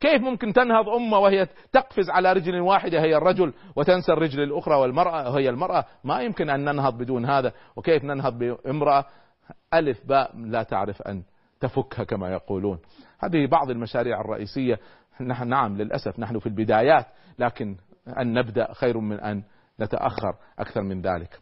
[0.00, 5.38] كيف ممكن تنهض أمة وهي تقفز على رجل واحدة؟ هي الرجل وتنسى الرجل الأخرى والمرأة
[5.38, 5.84] هي المرأة.
[6.04, 7.52] ما يمكن أن ننهض بدون هذا.
[7.76, 9.04] وكيف ننهض بامرأة؟
[9.74, 11.22] ألف باء لا تعرف أن
[11.60, 12.78] تفكها كما يقولون.
[13.18, 14.78] هذه بعض المشاريع الرئيسية.
[15.20, 17.06] نحن نعم للأسف نحن في البدايات
[17.38, 17.76] لكن
[18.20, 19.42] أن نبدأ خير من أن
[19.80, 21.40] نتأخر أكثر من ذلك.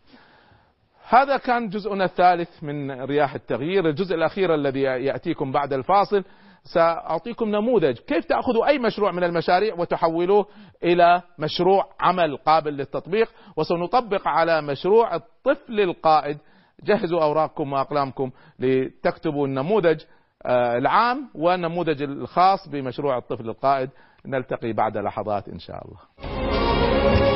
[1.08, 3.88] هذا كان جزءنا الثالث من رياح التغيير.
[3.88, 6.24] الجزء الأخير الذي يأتيكم بعد الفاصل.
[6.64, 7.98] سأعطيكم نموذج.
[7.98, 10.46] كيف تأخذوا أي مشروع من المشاريع وتحولوه
[10.82, 16.38] إلى مشروع عمل قابل للتطبيق؟ وسنطبق على مشروع الطفل القائد.
[16.84, 20.00] جهزوا أوراقكم وأقلامكم لتكتبوا النموذج
[20.46, 23.90] العام والنموذج الخاص بمشروع الطفل القائد.
[24.26, 27.33] نلتقي بعد لحظات إن شاء الله.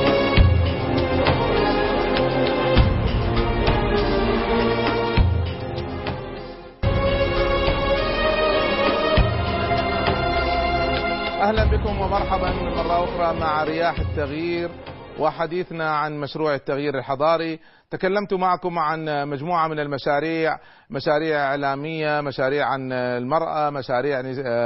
[11.48, 14.70] أهلا بكم ومرحبا مرة أخرى مع رياح التغيير
[15.18, 17.58] وحديثنا عن مشروع التغيير الحضاري.
[17.90, 20.58] تكلمت معكم عن مجموعة من المشاريع
[20.90, 24.22] مشاريع إعلامية مشاريع عن المرأة مشاريع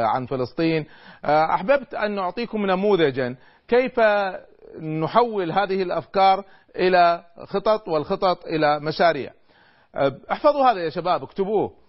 [0.06, 0.86] عن فلسطين.
[1.24, 3.36] أحببت أن أعطيكم نموذجا
[3.68, 4.00] كيف
[4.80, 6.44] نحول هذه الأفكار
[6.76, 9.30] إلى خطط والخطط إلى مشاريع.
[10.32, 11.81] أحفظوا هذا يا شباب اكتبوه.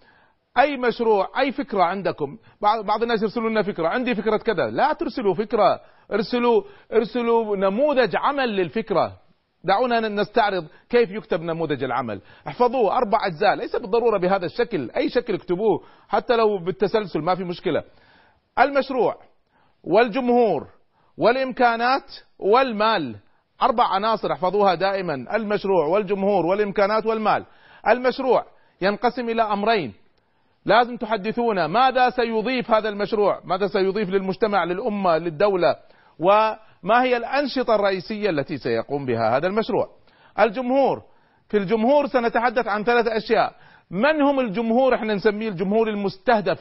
[0.58, 5.34] أي مشروع أي فكرة عندكم؟ بعض الناس يرسلوا لنا فكرة عندي فكرة كذا لا ترسلوا
[5.34, 5.80] فكرة
[6.12, 9.12] ارسلوا ارسلوا نموذج عمل للفكرة.
[9.64, 12.20] دعونا نستعرض كيف يكتب نموذج العمل.
[12.48, 17.44] احفظوه أربع أجزاء ليس بالضرورة بهذا الشكل أي شكل اكتبوه حتى لو بالتسلسل ما في
[17.44, 17.84] مشكلة.
[18.58, 19.16] المشروع
[19.84, 20.66] والجمهور
[21.18, 23.16] والإمكانات والمال.
[23.62, 27.46] أربع عناصر احفظوها دائما المشروع والجمهور والإمكانات والمال.
[27.88, 28.46] المشروع
[28.80, 29.94] ينقسم إلى أمرين.
[30.66, 35.76] لازم تحدثونا ماذا سيضيف هذا المشروع؟ ماذا سيضيف للمجتمع للأمة للدولة؟
[36.18, 39.88] وما هي الأنشطة الرئيسية التي سيقوم بها هذا المشروع؟
[40.38, 41.02] الجمهور.
[41.48, 43.54] في الجمهور سنتحدث عن ثلاث أشياء.
[43.90, 46.60] من هم الجمهور؟ إحنا نسميه الجمهور المستهدف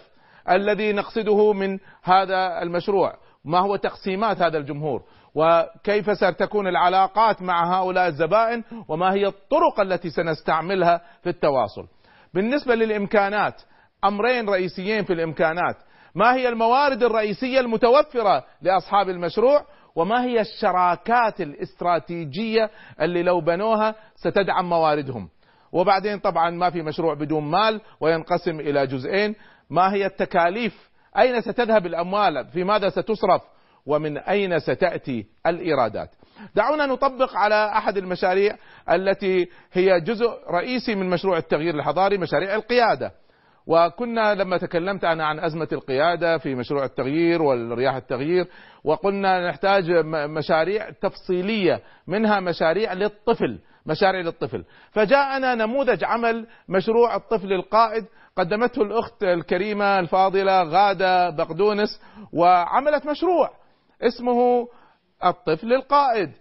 [0.49, 3.15] الذي نقصده من هذا المشروع.
[3.45, 5.03] ما هو تقسيمات هذا الجمهور؟
[5.35, 11.87] وكيف ستكون العلاقات مع هؤلاء الزبائن؟ وما هي الطرق التي سنستعملها في التواصل؟
[12.33, 13.61] بالنسبة للإمكانات
[14.03, 15.75] أمرين رئيسيين في الإمكانات.
[16.15, 22.69] ما هي الموارد الرئيسية المتوفرة لأصحاب المشروع؟ وما هي الشراكات الاستراتيجية
[23.01, 25.29] اللي لو بنوها ستدعم مواردهم؟
[25.71, 29.35] وبعدين طبعا ما في مشروع بدون مال وينقسم إلى جزئين.
[29.69, 33.41] ما هي التكاليف؟ أين ستذهب الأموال؟ في ماذا ستصرف؟
[33.85, 36.09] ومن أين ستأتي الإيرادات؟
[36.55, 38.55] دعونا نطبق على أحد المشاريع
[38.91, 43.11] التي هي جزء رئيسي من مشروع التغيير الحضاري مشاريع القيادة.
[43.68, 48.47] وكنا لما تكلمت أنا عن أزمة القيادة في مشروع التغيير والرياح التغيير
[48.84, 54.66] وقلنا نحتاج مشاريع تفصيلية منها مشاريع للطفل مشاريع للطفل.
[54.91, 58.05] فجاءنا نموذج عمل مشروع الطفل القائد
[58.36, 62.01] قدمته الأخت الكريمة الفاضلة غادة بقدونس
[62.34, 63.49] وعملت مشروع
[64.01, 64.68] اسمه
[65.26, 66.32] الطفل القائد.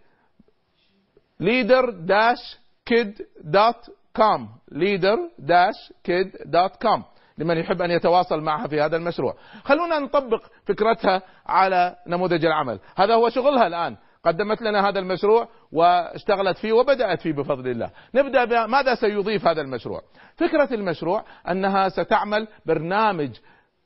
[1.43, 4.41] leader-kid.com
[4.73, 7.03] leader-kid.com
[7.43, 9.35] لمن يحب أن يتواصل معها في هذا المشروع.
[9.65, 12.81] خلونا نطبق فكرتها على نموذج العمل.
[12.97, 13.97] هذا هو شغلها الآن.
[14.25, 17.91] قدمت لنا هذا المشروع واشتغلت فيه وبدأت فيه بفضل الله.
[18.15, 20.03] نبدأ ماذا سيضيف هذا المشروع؟
[20.37, 23.31] فكرة المشروع أنها ستعمل برنامج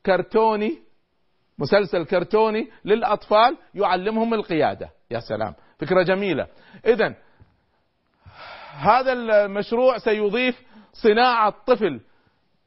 [0.05, 0.79] كرتوني
[1.59, 4.89] مسلسل كرتوني للأطفال يعلمهم القيادة.
[5.11, 5.53] يا سلام.
[5.79, 6.47] فكرة جميلة.
[6.85, 7.13] إذا
[8.77, 10.61] هذا المشروع سيضيف
[10.93, 12.01] صناعة طفل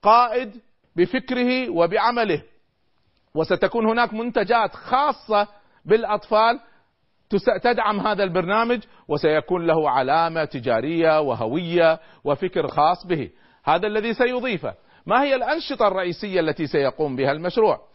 [0.03, 0.61] قائد
[0.97, 2.43] بفكره وبعمله.
[3.35, 5.49] وستكون هناك منتجات خاصة
[5.85, 6.61] بالأطفال
[7.63, 13.31] تدعم هذا البرنامج وسيكون له علامة تجارية وهوية وفكر خاص به.
[13.65, 14.75] هذا الذي سيضيفه.
[15.07, 17.90] ما هي الأنشطة الرئيسية التي سيقوم بها المشروع؟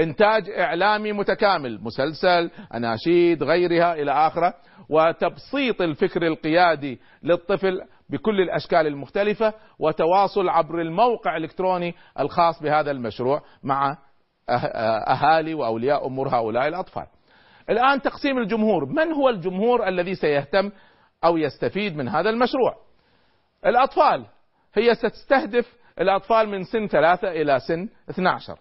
[0.00, 4.54] إنتاج إعلامي متكامل مسلسل أناشيد غيرها إلى آخره
[4.88, 7.80] وتبسيط الفكر القيادي للطفل
[8.10, 13.98] بكل الأشكال المختلفة وتواصل عبر الموقع الإلكتروني الخاص بهذا المشروع مع
[15.08, 17.06] أهالي وأولياء أمور هؤلاء الأطفال.
[17.70, 20.70] الآن تقسيم الجمهور، من هو الجمهور الذي سيهتم
[21.24, 22.76] أو يستفيد من هذا المشروع؟
[23.66, 24.26] الأطفال
[24.74, 28.58] هي ستستهدف الأطفال من سن ثلاثة إلى سن 12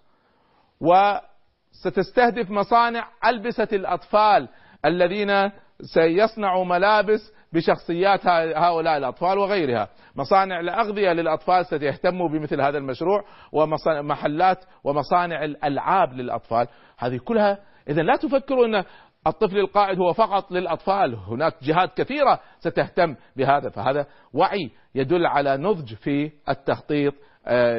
[0.82, 4.50] وستستهدف مصانع ألبسة الأطفال
[4.86, 5.52] الذين
[5.82, 9.90] سيصنعوا ملابس بشخصيات هؤلاء الأطفال وغيرها.
[10.16, 16.68] مصانع الأغذية للأطفال ستهتم بمثل هذا المشروع ومحلات ومصانع الألعاب للأطفال.
[16.98, 17.60] هذه كلها
[17.90, 18.84] إذا لا تفكروا أن
[19.28, 21.16] الطفل القائد هو فقط للأطفال.
[21.16, 23.70] هناك جهات كثيرة ستهتم بهذا.
[23.70, 27.14] فهذا وعي يدل على نضج في التخطيط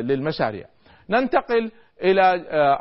[0.00, 0.66] للمشاريع.
[1.10, 1.70] ننتقل
[2.02, 2.22] إلى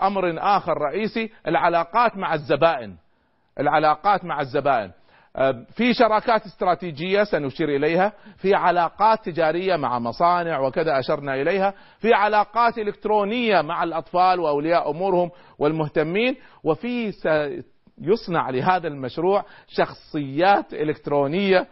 [0.01, 2.95] أمر آخر رئيسي العلاقات مع الزبائن.
[3.59, 4.91] العلاقات مع الزبائن.
[5.75, 12.77] في شراكات استراتيجية سنشير إليها في علاقات تجارية مع مصانع وكذا أشرنا إليها في علاقات
[12.77, 17.13] إلكترونية مع الأطفال وأولياء أمورهم والمهتمين وفي
[18.01, 21.67] يصنع لهذا المشروع شخصيات إلكترونية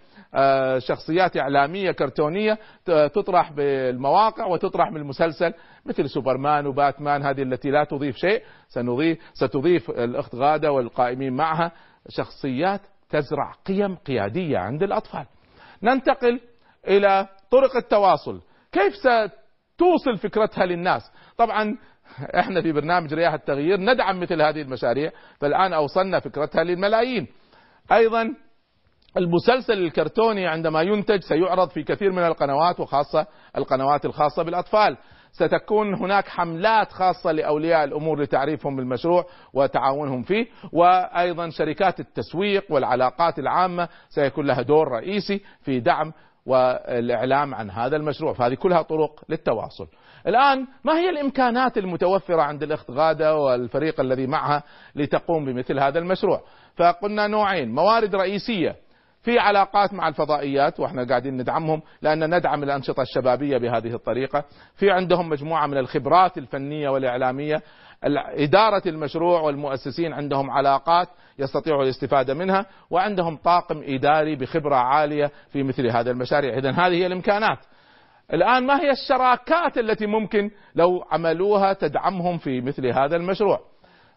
[0.78, 5.54] شخصيات إعلامية كرتونية تطرح بالمواقع وتطرح بالمسلسل
[5.86, 11.72] مثل سوبرمان وباتمان هذه التي لا تضيف شيء سنضيف ستضيف الأخت غادة والقائمين معها
[12.10, 15.26] شخصيات تزرع قيم قيادية عند الأطفال.
[15.84, 16.40] ننتقل
[16.88, 21.78] إلى طرق التواصل، كيف ستوصل فكرتها للناس؟ طبعا
[22.40, 27.28] إحنا في برنامج رياح التغيير ندعم مثل هذه المشاريع، فالآن أوصلنا فكرتها للملايين.
[27.92, 28.36] أيضا
[29.18, 34.98] المسلسل الكرتوني عندما ينتج سيعرض في كثير من القنوات وخاصة القنوات الخاصة بالأطفال.
[35.32, 40.48] ستكون هناك حملات خاصة لأولياء الأمور لتعريفهم بالمشروع وتعاونهم فيه.
[40.72, 46.14] وأيضا شركات التسويق والعلاقات العامة سيكون لها دور رئيسي في دعم
[46.46, 48.34] والإعلام عن هذا المشروع.
[48.34, 49.88] فهذه كلها طرق للتواصل.
[50.28, 54.64] الآن ما هي الإمكانات المتوفرة عند الأخت غادة والفريق الذي معها
[54.96, 56.42] لتقوم بمثل هذا المشروع؟
[56.78, 57.72] فقلنا نوعين.
[57.76, 58.76] موارد رئيسية.
[59.24, 64.44] في علاقات مع الفضائيات وإحنا قاعدين ندعمهم لأن ندعم الأنشطة الشبابية بهذه الطريقة،
[64.76, 67.62] في عندهم مجموعة من الخبرات الفنية والإعلامية،
[68.38, 71.08] اداره المشروع والمؤسسين عندهم علاقات
[71.40, 77.06] يستطيعوا الاستفادة منها، وعندهم طاقم إداري بخبرة عالية في مثل هذا المشاريع، اذا هذه هي
[77.06, 77.60] الإمكانات.
[78.34, 83.60] الآن ما هي الشراكات التي ممكن لو عملوها تدعمهم في مثل هذا المشروع؟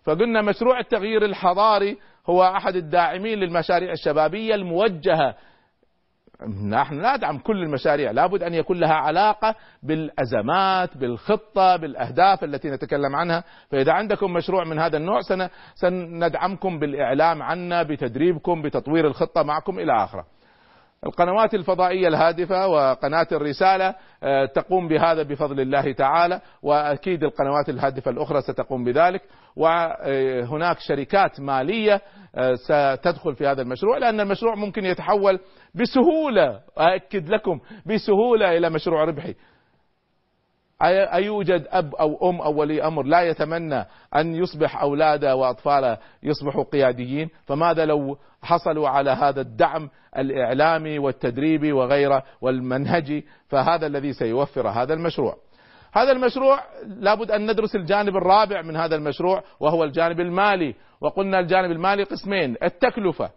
[0.05, 5.35] فقلنا مشروع التغيير الحضاري هو أحد الداعمين للمشاريع الشبابية الموجهة.
[6.69, 13.45] نحن ندعم كل المشاريع لابد أن يكون لها علاقة بالأزمات بالخطة بالأهداف التي نتكلم عنها.
[13.71, 15.21] فإذا عندكم مشروع من هذا النوع
[15.75, 20.27] سندعمكم بالإعلام عنا بتدريبكم بتطوير الخطة معكم إلى آخره.
[21.07, 23.95] القنوات الفضائية الهادفة وقناة الرسالة
[24.55, 29.23] تقوم بهذا بفضل الله تعالى وأكيد القنوات الهادفة الأخرى ستقوم بذلك.
[29.57, 32.01] وهناك شركات مالية
[32.55, 35.41] ستدخل في هذا المشروع لأن المشروع ممكن يتحول
[35.75, 39.35] بسهولة أأكد لكم بسهولة إلى مشروع ربحي.
[40.83, 43.85] أيوجد أب أو أم أو ولي أمر لا يتمنى
[44.17, 52.23] أن يصبح أولاده وأطفاله يصبحوا قياديين فماذا لو حصلوا على هذا الدعم الإعلامي والتدريبي وغيره
[52.41, 55.37] والمنهجي؟ فهذا الذي سيوفر هذا المشروع.
[55.97, 60.75] هذا المشروع لابد أن ندرس الجانب الرابع من هذا المشروع وهو الجانب المالي.
[61.01, 63.31] وقلنا الجانب المالي قسمين التكلفة.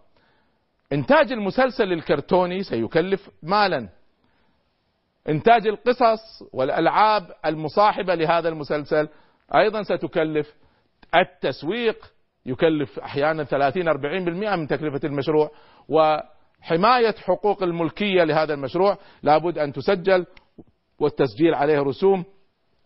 [0.93, 3.89] إنتاج المسلسل الكرتوني سيكلف مالا.
[5.29, 9.09] إنتاج القصص والألعاب المصاحبة لهذا المسلسل
[9.55, 10.53] أيضا ستكلف.
[11.15, 12.05] التسويق
[12.45, 15.51] يكلف أحيانا 30 40% من تكلفة المشروع.
[15.89, 20.25] وحماية حقوق الملكية لهذا المشروع لابد أن تسجل
[20.99, 22.25] والتسجيل عليه رسوم.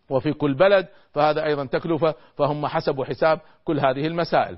[0.09, 4.57] وفي كل بلد فهذا أيضا تكلفة فهم حسبوا حساب كل هذه المسائل.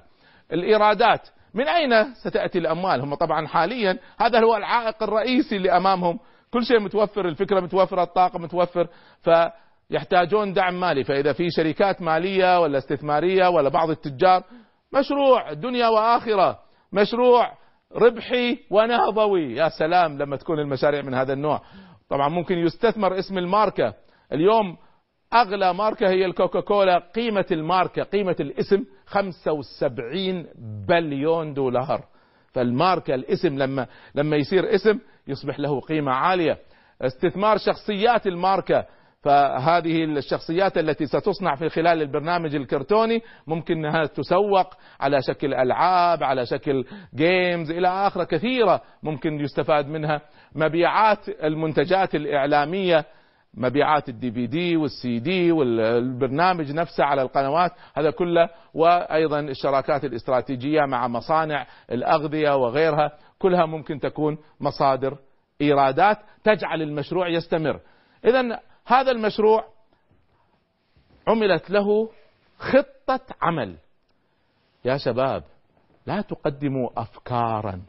[0.54, 6.20] الإيرادات من أين ستأتي الأموال؟ هم طبعا حاليا هذا هو العائق الرئيسي اللي أمامهم.
[6.52, 8.88] كل شيء متوفر الفكرة متوفرة الطاقة متوفر
[9.22, 11.04] فيحتاجون دعم مالي.
[11.04, 14.43] فإذا في شركات مالية ولا استثمارية ولا بعض التجار
[14.93, 16.60] مشروع دنيا وآخرة
[16.93, 17.52] مشروع
[17.96, 19.56] ربحي ونهضوي.
[19.56, 21.62] يا سلام لما تكون المشاريع من هذا النوع.
[22.10, 23.93] طبعا ممكن يستثمر اسم الماركة.
[24.34, 24.78] اليوم
[25.36, 27.00] أغلى ماركة هي الكوكاكولا.
[27.16, 30.46] قيمة الماركة قيمة الاسم 75
[30.88, 32.02] بليون دولار.
[32.54, 36.58] فالماركة الاسم لما لما يصير اسم يصبح له قيمة عالية.
[37.02, 38.86] استثمار شخصيات الماركة.
[39.22, 46.46] فهذه الشخصيات التي ستصنع في خلال البرنامج الكرتوني ممكن أنها تسوق على شكل ألعاب على
[46.46, 50.22] شكل games إلى آخرة كثيرة ممكن يستفاد منها.
[50.56, 53.06] مبيعات المنتجات الإعلامية
[53.58, 61.08] مبيعات ال DVD وال CD والبرنامج نفسه على القنوات هذا كله وأيضا الشراكات الاستراتيجية مع
[61.08, 65.18] مصانع الأغذية وغيرها كلها ممكن تكون مصادر
[65.62, 67.80] إيرادات تجعل المشروع يستمر.
[68.26, 69.66] اذا هذا المشروع
[71.28, 72.10] عملت له
[72.58, 73.76] خطة عمل.
[74.86, 75.43] يا شباب
[76.08, 77.82] لا تقدموا افكارا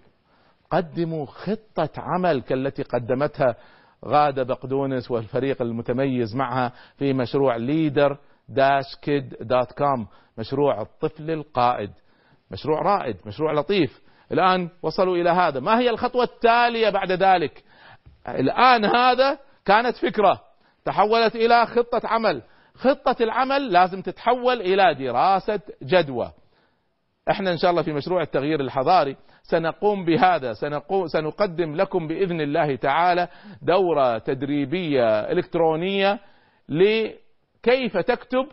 [0.71, 3.57] قدموا خطة عمل كالتي قدمتها
[4.05, 10.07] غادة بقدونس والفريق المتميز معها في مشروع leader dash kid dot com
[10.39, 11.91] مشروع الطفل القائد.
[12.51, 14.01] مشروع رائد مشروع لطيف.
[14.33, 15.61] الآن وصلوا إلى هذا.
[15.61, 17.65] ما هي الخطوة التالية بعد ذلك؟
[18.29, 20.41] الآن هذا كانت فكرة.
[20.85, 22.43] تحولت إلى خطة عمل.
[22.75, 26.33] خطة العمل لازم تتحول إلى دراسة جدوى.
[27.31, 29.17] إحنا إن شاء الله في مشروع التغيير الحضاري
[29.51, 33.29] سنقوم بهذا سنقوم سنقدم لكم بإذن الله تعالى
[33.63, 36.21] دورة تدريبية إلكترونية
[36.69, 38.47] لكيف تكتب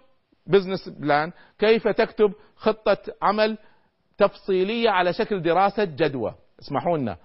[0.47, 3.57] business plan كيف تكتب خطة عمل
[4.17, 6.35] تفصيلية على شكل دراسة جدوى.
[6.59, 7.17] اسمحوا لنا.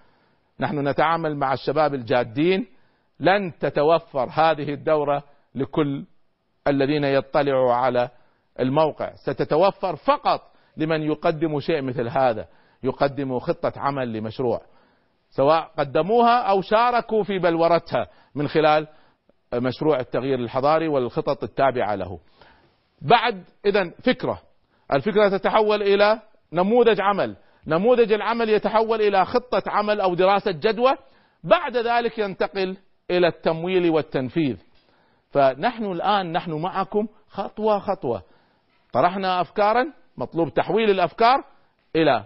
[0.61, 2.66] نحن نتعامل مع الشباب الجادين.
[3.21, 5.23] لن تتوفر هذه الدورة
[5.55, 6.05] لكل
[6.69, 8.09] الذين يطلعوا على
[8.61, 9.14] الموقع.
[9.14, 10.41] ستتوفر فقط
[10.77, 12.47] لمن يقدم شيء مثل هذا.
[12.83, 14.61] يقدم خطة عمل لمشروع
[15.31, 18.87] سواء قدموها أو شاركوا في بلورتها من خلال
[19.55, 22.18] مشروع التغيير الحضاري والخطط التابعة له.
[23.03, 24.43] بعد إذا فكرة
[24.93, 26.20] الفكرة تتحول إلى
[26.53, 30.97] نموذج عمل نموذج العمل يتحول إلى خطة عمل أو دراسة جدوى
[31.45, 32.76] بعد ذلك ينتقل
[33.11, 34.57] إلى التمويل والتنفيذ.
[35.31, 38.22] فنحن الآن نحن معكم خطوة خطوة
[38.93, 41.45] طرحنا أفكارا مطلوب تحويل الأفكار
[41.97, 42.24] إلى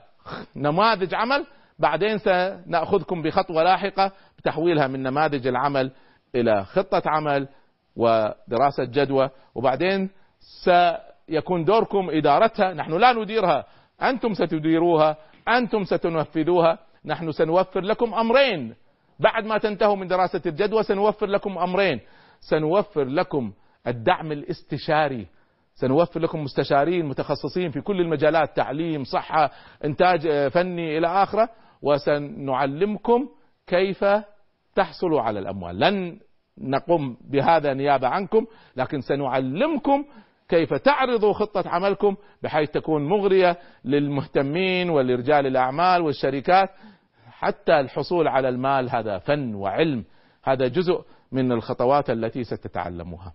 [0.57, 1.47] نماذج عمل.
[1.79, 5.91] بعدين سنأخذكم بخطوة لاحقة بتحويلها من نماذج العمل
[6.35, 7.49] إلى خطة عمل
[7.97, 9.31] ودراسة جدوى.
[9.55, 10.11] وبعدين
[10.65, 12.75] سيكون دوركم إدارتها.
[12.75, 13.65] نحن لا نديرها.
[14.03, 15.17] أنتم ستديروها.
[15.49, 16.79] أنتم ستنفذوها.
[17.05, 18.75] نحن سنوفر لكم أمرين.
[19.21, 22.01] بعد ما تنتهوا من دراسة الجدوى سنوفر لكم أمرين.
[22.41, 23.53] سنوفر لكم
[23.87, 25.27] الدعم الاستشاري.
[25.75, 29.51] سنوفر لكم مستشارين متخصصين في كل المجالات تعليم صحة
[29.85, 31.49] إنتاج فني إلى آخره
[31.83, 33.29] وسنعلمكم
[33.67, 34.05] كيف
[34.75, 35.81] تحصلوا على الأموال.
[35.81, 36.19] لن
[36.59, 38.47] نقوم بهذا نيابة عنكم
[38.77, 40.05] لكن سنعلمكم
[40.49, 46.71] كيف تعرضوا خطة عملكم بحيث تكون مغرية للمهتمين ولرجال الأعمال والشركات
[47.31, 50.05] حتى الحصول على المال هذا فن وعلم.
[50.45, 53.33] هذا جزء من الخطوات التي ستتعلموها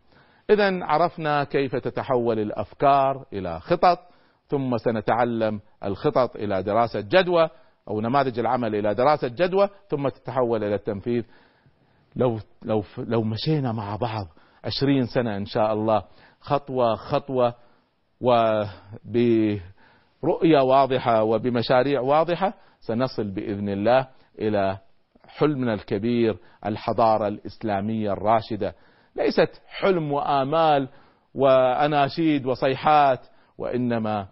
[0.49, 3.99] إذا عرفنا كيف تتحول الأفكار إلى خطط
[4.47, 7.49] ثم سنتعلم الخطط إلى دراسة جدوى
[7.87, 11.23] أو نماذج العمل إلى دراسة جدوى ثم تتحول إلى التنفيذ.
[12.15, 14.27] لو لو لو مشينا مع بعض
[14.63, 16.03] عشرين سنة إن شاء الله
[16.39, 17.53] خطوة خطوة
[18.21, 18.69] وبرؤية
[20.61, 24.07] واضحة وبمشاريع واضحة سنصل بإذن الله
[24.39, 24.77] إلى
[25.27, 28.75] حلمنا الكبير الحضارة الإسلامية الراشدة.
[29.17, 30.89] ليست حلم وآمال
[31.35, 33.19] وأناشيد وصيحات
[33.57, 34.27] وإنما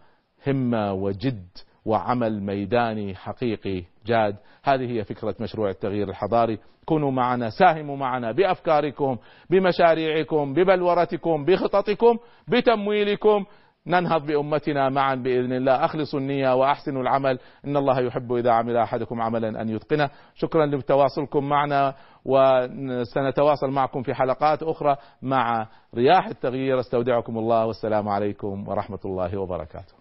[0.48, 1.48] همة وجد
[1.86, 4.36] وعمل ميداني حقيقي جاد.
[4.64, 6.60] هذه هي فكرة مشروع التغيير الحضاري.
[6.86, 9.18] كونوا معنا ساهموا معنا بأفكاركم
[9.50, 12.18] بمشاريعكم ببلورتكم بخططكم
[12.48, 13.46] بتمويلكم.
[13.88, 15.86] ننهض بأمتنا معا بإذن الله.
[15.86, 17.40] أخلصوا النية وأحسنوا العمل.
[17.66, 20.10] إن الله يحب إذا عمل أحدكم عملا أن يتقنه.
[20.36, 21.94] شكرا لتواصلكم معنا
[22.26, 26.80] وسنتواصل معكم في حلقات أخرى مع رياح التغيير.
[26.80, 29.96] استودعكم الله والسلام عليكم ورحمة الله وبركاته.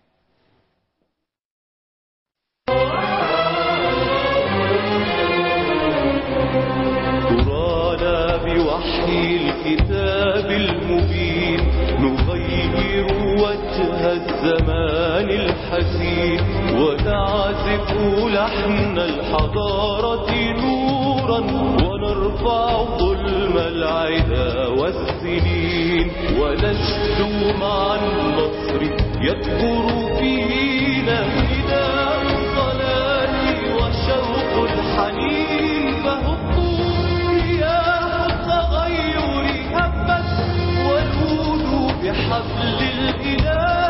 [8.45, 11.61] بوحي الكتاب المبين.
[13.45, 16.41] وجه الزمان الحسين
[16.81, 17.89] ونعزف
[18.35, 20.31] لحن الحضارة
[20.61, 21.41] نورا
[21.85, 26.11] ونرفع ظلم العدا والسنين.
[26.41, 28.83] ونشدو مع النصر
[29.21, 29.87] يكبر
[30.19, 33.35] فينا بناء الصلاة
[33.77, 36.89] وشوق الحنين فهبوا
[37.43, 40.31] رياح التغير هبت
[40.89, 43.84] والهود بحبل 是一个。